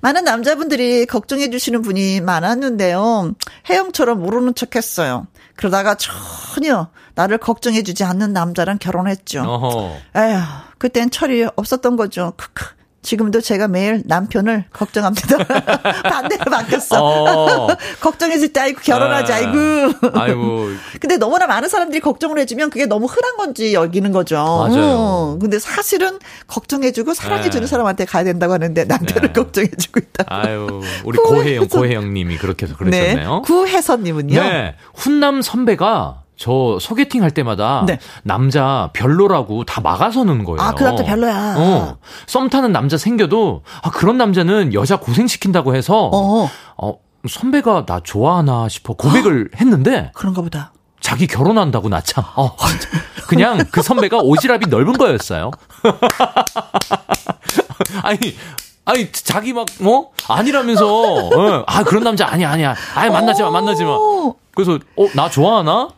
[0.00, 3.34] 많은 남자분들이 걱정해 주시는 분이 많았는데요.
[3.68, 5.26] 혜영처럼 모르는 척 했어요.
[5.56, 9.42] 그러다가 전혀 나를 걱정해 주지 않는 남자랑 결혼했죠.
[9.42, 9.96] 어허.
[10.16, 10.38] 에휴,
[10.78, 12.32] 그땐 철이 없었던 거죠.
[12.36, 12.74] 크크.
[13.04, 15.38] 지금도 제가 매일 남편을 걱정합니다.
[16.08, 16.96] 반대로 바뀌었어.
[17.00, 17.68] 어.
[18.00, 19.36] 걱정해줄 때, 아이고, 결혼하지, 아.
[19.36, 20.08] 아이고.
[20.14, 20.68] 아이고.
[20.98, 24.36] 근데 너무나 많은 사람들이 걱정을 해주면 그게 너무 흔한 건지 여기는 거죠.
[24.36, 24.82] 맞아요.
[24.82, 25.38] 어.
[25.40, 27.70] 근데 사실은 걱정해주고 사랑해주는 네.
[27.70, 29.32] 사람한테 가야 된다고 하는데 남편을 네.
[29.32, 30.24] 걱정해주고 있다.
[30.28, 33.34] 아유, 우리 고혜영, 고혜영 님이 그렇게 해서 그러셨네요.
[33.34, 33.40] 네.
[33.44, 34.42] 구혜선님은요?
[34.42, 34.74] 네.
[34.94, 37.98] 훈남 선배가 저 소개팅 할 때마다 네.
[38.22, 40.60] 남자 별로라고 다 막아서는 거예요.
[40.60, 41.54] 아, 그 남자 별로야.
[41.56, 41.96] 어.
[42.26, 46.94] 썸 타는 남자 생겨도 아, 그런 남자는 여자 고생시킨다고 해서 어, 어
[47.28, 49.56] 선배가 나 좋아하나 싶어 고백을 어?
[49.58, 50.72] 했는데 그런가 보다.
[51.00, 52.24] 자기 결혼한다고 나 참.
[52.36, 52.56] 어.
[53.28, 55.50] 그냥 그 선배가 오지랖이 넓은 거였어요.
[58.02, 58.18] 아니
[58.84, 60.10] 아니 자기 막 뭐?
[60.28, 61.64] 아니라면서 어.
[61.66, 63.96] 아 그런 남자 아니야 아니야 아예 만나지 마 만나지 마
[64.54, 65.88] 그래서 어 나 좋아하나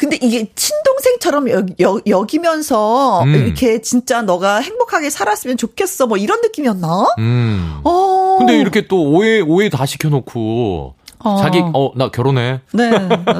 [0.00, 3.34] 근데 이게 친동생처럼 여, 여, 여기면서 음.
[3.34, 7.06] 이렇게 진짜 너가 행복하게 살았으면 좋겠어 뭐 이런 느낌이었나?
[7.18, 7.80] 음.
[7.84, 8.36] 어.
[8.38, 11.36] 근데 이렇게 또 오해 오해 다 시켜놓고 어.
[11.42, 12.60] 자기 어 나 결혼해.
[12.72, 12.90] 네,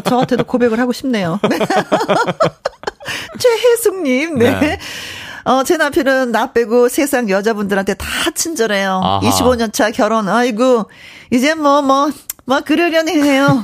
[0.05, 1.41] 저한테도 고백을 하고 싶네요.
[1.49, 1.59] 네.
[3.41, 4.61] 최혜숙님, 네.
[4.61, 4.79] 네.
[5.45, 9.01] 어, 제 남편은 나 빼고 세상 여자분들한테 다 친절해요.
[9.03, 9.21] 아하.
[9.21, 10.91] 25년 차 결혼, 아이고,
[11.31, 12.11] 이제 뭐, 뭐,
[12.51, 13.62] 뭐 그러려니 해요.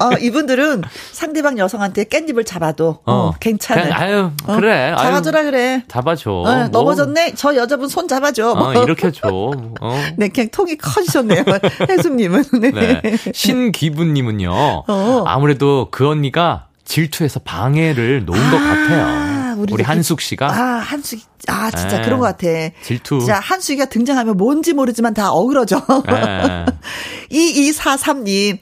[0.00, 3.88] 어, 이분들은 상대방 여성한테 깻잎을 잡아도 어, 어 괜찮아.
[3.88, 4.94] 요 아유 어, 그래.
[4.96, 5.82] 잡아줘라 그래.
[5.88, 6.30] 잡아줘.
[6.30, 6.68] 어, 뭐.
[6.68, 7.34] 넘어졌네.
[7.34, 8.54] 저 여자분 손 잡아줘.
[8.54, 8.72] 뭐.
[8.84, 9.26] 이렇게 줘.
[9.32, 10.10] 어.
[10.16, 11.42] 네, 그냥 통이 커지셨네요.
[11.88, 12.44] 혜숙님은.
[12.60, 12.70] 네.
[12.70, 13.16] 네.
[13.34, 14.84] 신기분님은요.
[15.26, 19.39] 아무래도 그 언니가 질투해서 방해를 놓은 아, 것 같아요.
[19.60, 20.46] 우리, 우리 한숙 씨가.
[20.48, 22.02] 아, 한숙, 아, 진짜 네.
[22.04, 22.46] 그런 것 같아.
[22.82, 23.24] 질투.
[23.24, 25.82] 자, 한숙이가 등장하면 뭔지 모르지만 다 어그러져.
[26.06, 26.66] 네.
[27.30, 28.58] 2243님.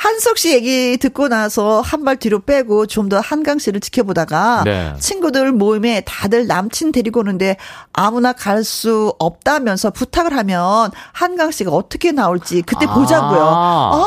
[0.00, 4.94] 한석 씨 얘기 듣고 나서 한 발 뒤로 빼고 좀 더 한강 씨를 지켜보다가 네.
[5.00, 7.56] 친구들 모임에 다들 남친 데리고 오는데
[7.92, 12.94] 아무나 갈 수 없다면서 부탁을 하면 한강 씨가 어떻게 나올지 그때 아.
[12.94, 13.40] 보자고요.
[13.42, 14.04] 아.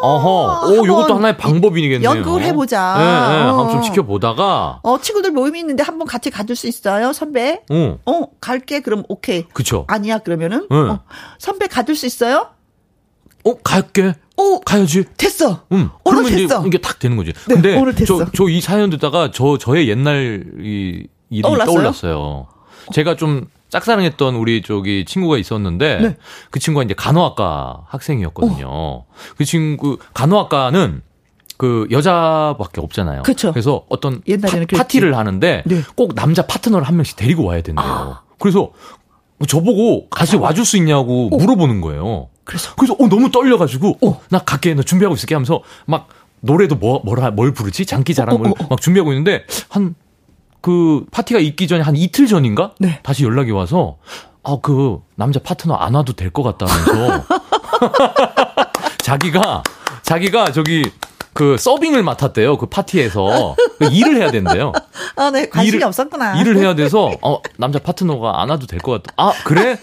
[0.00, 0.68] 어허.
[0.68, 2.08] 오, 요것도 하나의 방법이겠네요.
[2.08, 2.94] 연극을 해보자.
[2.98, 3.42] 네, 네.
[3.44, 3.48] 어.
[3.48, 4.80] 한번 좀 지켜보다가.
[4.82, 7.62] 어, 친구들 모임이 있는데 한번 같이 가줄 수 있어요, 선배?
[7.70, 7.98] 어.
[8.06, 8.80] 어, 갈게.
[8.80, 9.44] 그럼 오케이.
[9.52, 9.84] 그쵸.
[9.88, 10.66] 아니야, 그러면은?
[10.70, 10.76] 네.
[10.76, 11.00] 어,
[11.38, 12.48] 선배 가줄 수 있어요?
[13.44, 14.14] 어, 갈게.
[14.36, 15.04] 어, 가야지.
[15.16, 15.62] 됐어.
[15.72, 15.90] 응.
[16.04, 16.64] 오늘 됐어.
[16.66, 17.32] 이게 딱 되는 거지.
[17.32, 18.18] 네, 근데 오늘 됐어.
[18.24, 21.66] 저, 저 이 사연 듣다가 저, 저의 옛날 이, 일이 떠올랐어요.
[21.74, 22.46] 떠올랐어요.
[22.92, 26.16] 제가 좀 짝사랑했던 우리 저기 친구가 있었는데 네.
[26.50, 28.66] 그 친구가 이제 간호학과 학생이었거든요.
[28.68, 29.06] 어.
[29.36, 31.02] 그 친구 간호학과는
[31.58, 33.22] 그 여자밖에 없잖아요.
[33.24, 33.52] 그쵸.
[33.52, 34.22] 그래서 어떤
[34.76, 35.82] 파, 티를 하는데 네.
[35.96, 37.84] 꼭 남자 파트너를 한 명씩 데리고 와야 된대요.
[37.86, 38.22] 아.
[38.38, 38.70] 그래서
[39.46, 41.36] 저보고 같이 와줄 수 있냐고 어.
[41.36, 42.28] 물어보는 거예요.
[42.44, 46.08] 그래서 그래서 어 너무 떨려가지고 어 나 갈게 나 준비하고 있을게 하면서 막
[46.40, 49.94] 노래도 뭐 뭐라 뭘 부르지 장기자랑 어, 어, 어, 막 준비하고 있는데 한
[50.60, 52.72] 그 파티가 있기 전에 한 이틀 전인가?
[52.78, 53.00] 네.
[53.02, 53.96] 다시 연락이 와서
[54.42, 57.24] 아, 그 남자 파트너 안 와도 될 것 같다면서
[59.02, 59.62] 자기가
[60.02, 60.90] 자기가 저기
[61.32, 62.56] 그 서빙을 맡았대요.
[62.58, 64.72] 그 파티에서 그 일을 해야 된대요.
[65.16, 66.40] 아, 네 관심이 일을, 없었구나.
[66.40, 69.14] 일을 해야 돼서 어 남자 파트너가 안 와도 될 것 같다.
[69.16, 69.78] 아 그래?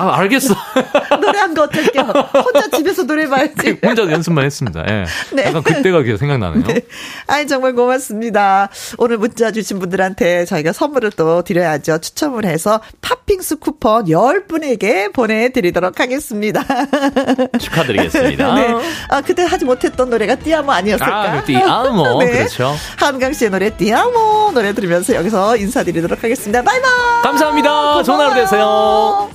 [0.00, 0.54] 어, 아, 알겠어.
[1.20, 2.02] 노래한 거 어떨게요?
[2.04, 3.78] 혼자 집에서 노래 봐야지.
[3.84, 4.82] 혼자 연습만 했습니다.
[4.88, 5.04] 예.
[5.32, 5.44] 네.
[5.46, 6.64] 약간 그때가 계속 생각나네요.
[6.66, 6.80] 네.
[7.26, 8.70] 아이, 정말 고맙습니다.
[8.96, 11.98] 오늘 문자 주신 분들한테 저희가 선물을 또 드려야죠.
[11.98, 16.64] 추첨을 해서 팥빙수 쿠폰 10분에게 보내드리도록 하겠습니다.
[17.60, 18.54] 축하드리겠습니다.
[18.54, 18.74] 네.
[19.10, 21.32] 아, 그때 하지 못했던 노래가 띠아모 아니었을까?
[21.32, 22.20] 아, 띠아모.
[22.20, 22.30] 네.
[22.30, 22.74] 그렇죠.
[22.96, 26.62] 한강 씨의 노래 띠아모 노래 들으면서 여기서 인사드리도록 하겠습니다.
[26.62, 26.90] 바이바이.
[27.22, 27.70] 감사합니다.
[27.70, 28.02] 고마워요.
[28.02, 29.30] 좋은 하루 되세요.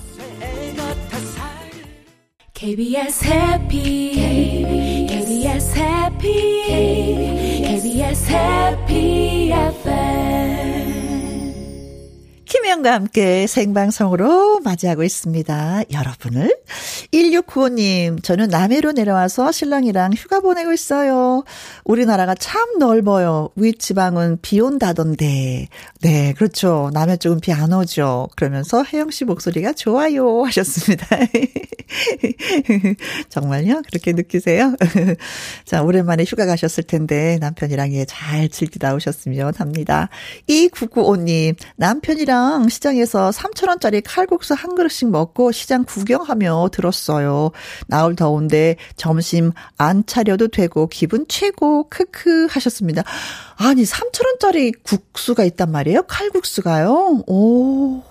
[2.65, 6.33] KBS 해피 KBS 해피
[7.61, 10.64] KBS 해피 FM
[12.45, 15.83] 김혜영 김혜영과 함께 생방송으로 맞이하고 있습니다.
[15.91, 16.55] 여러분을.
[17.11, 21.43] 1695님, 저는 남해로 내려와서 신랑이랑 휴가 보내고 있어요.
[21.83, 23.49] 우리나라가 참 넓어요.
[23.55, 25.67] 윗지방은 비 온다던데.
[26.01, 26.91] 네, 그렇죠.
[26.93, 28.27] 남해 쪽은 비 안 오죠.
[28.35, 31.07] 그러면서 혜영 씨 목소리가 좋아요 하셨습니다.
[33.29, 33.81] 정말요?
[33.87, 34.75] 그렇게 느끼세요?
[35.63, 40.09] 자, 오랜만에 휴가 가셨을 텐데 남편이랑 예, 잘 즐기다 오셨으면 합니다.
[40.49, 42.34] 2995님, 남편이랑
[42.69, 47.51] 시장에서 3,000원짜리 칼국수 한 그릇씩 먹고 시장 구경하며 들었어요.
[47.87, 53.03] 나올 더운데 점심 안 차려도 되고 기분 최고, 크크 하셨습니다.
[53.57, 56.03] 아니, 3,000원짜리 국수가 있단 말이에요?
[56.03, 57.23] 칼국수가요?
[57.27, 58.03] 오.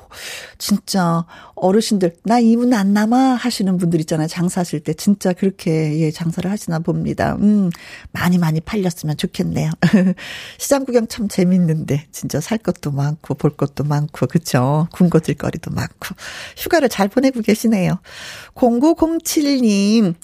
[0.65, 4.29] 진짜 어르신들 나 이문 안 남아 하시는 분들 있잖아요.
[4.29, 7.37] 장사하실 때 진짜 그렇게 예 장사를 하시나 봅니다.
[7.39, 7.69] 음
[8.13, 9.71] 많이 많이 팔렸으면 좋겠네요.
[10.57, 16.15] 시장 구경 참 재밌는데 진짜 살 것도 많고 볼 것도 많고 그쵸 군것질 거리도 많고
[16.57, 18.01] 휴가를 잘 보내고 계시네요.
[18.55, 20.15] 0907님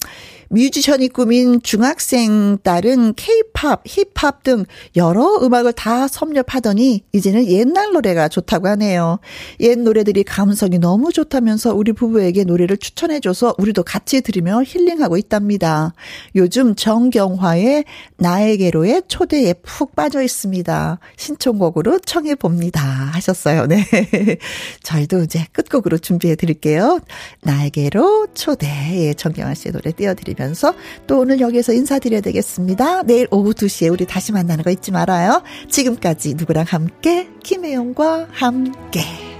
[0.51, 4.65] 뮤지션이 꾸민 중학생 딸은 케이팝, 힙합 등
[4.97, 9.19] 여러 음악을 다 섭렵하더니 이제는 옛날 노래가 좋다고 하네요.
[9.61, 15.93] 옛 노래들이 감성이 너무 좋다면서 우리 부부에게 노래를 추천해줘서 우리도 같이 들으며 힐링하고 있답니다.
[16.35, 17.83] 요즘 정경화의
[18.15, 20.99] 나에게로의 초대에 푹 빠져 있습니다.
[21.17, 22.81] 신청곡으로 청해봅니다.
[22.81, 23.67] 하셨어요.
[23.67, 23.85] 네.
[24.83, 27.01] 저희도 이제 끝곡으로 준비해 드릴게요.
[27.41, 28.67] 나에게로 초대.
[29.07, 30.73] 예, 정경화 씨의 노래 띄워드리면 드리면서
[31.07, 33.03] 또 오늘 여기서 인사드려야 되겠습니다.
[33.03, 35.43] 내일 오후 2시에 우리 다시 만나는 거 잊지 말아요.
[35.69, 39.30] 지금까지 누구랑 함께 김혜영과 함께.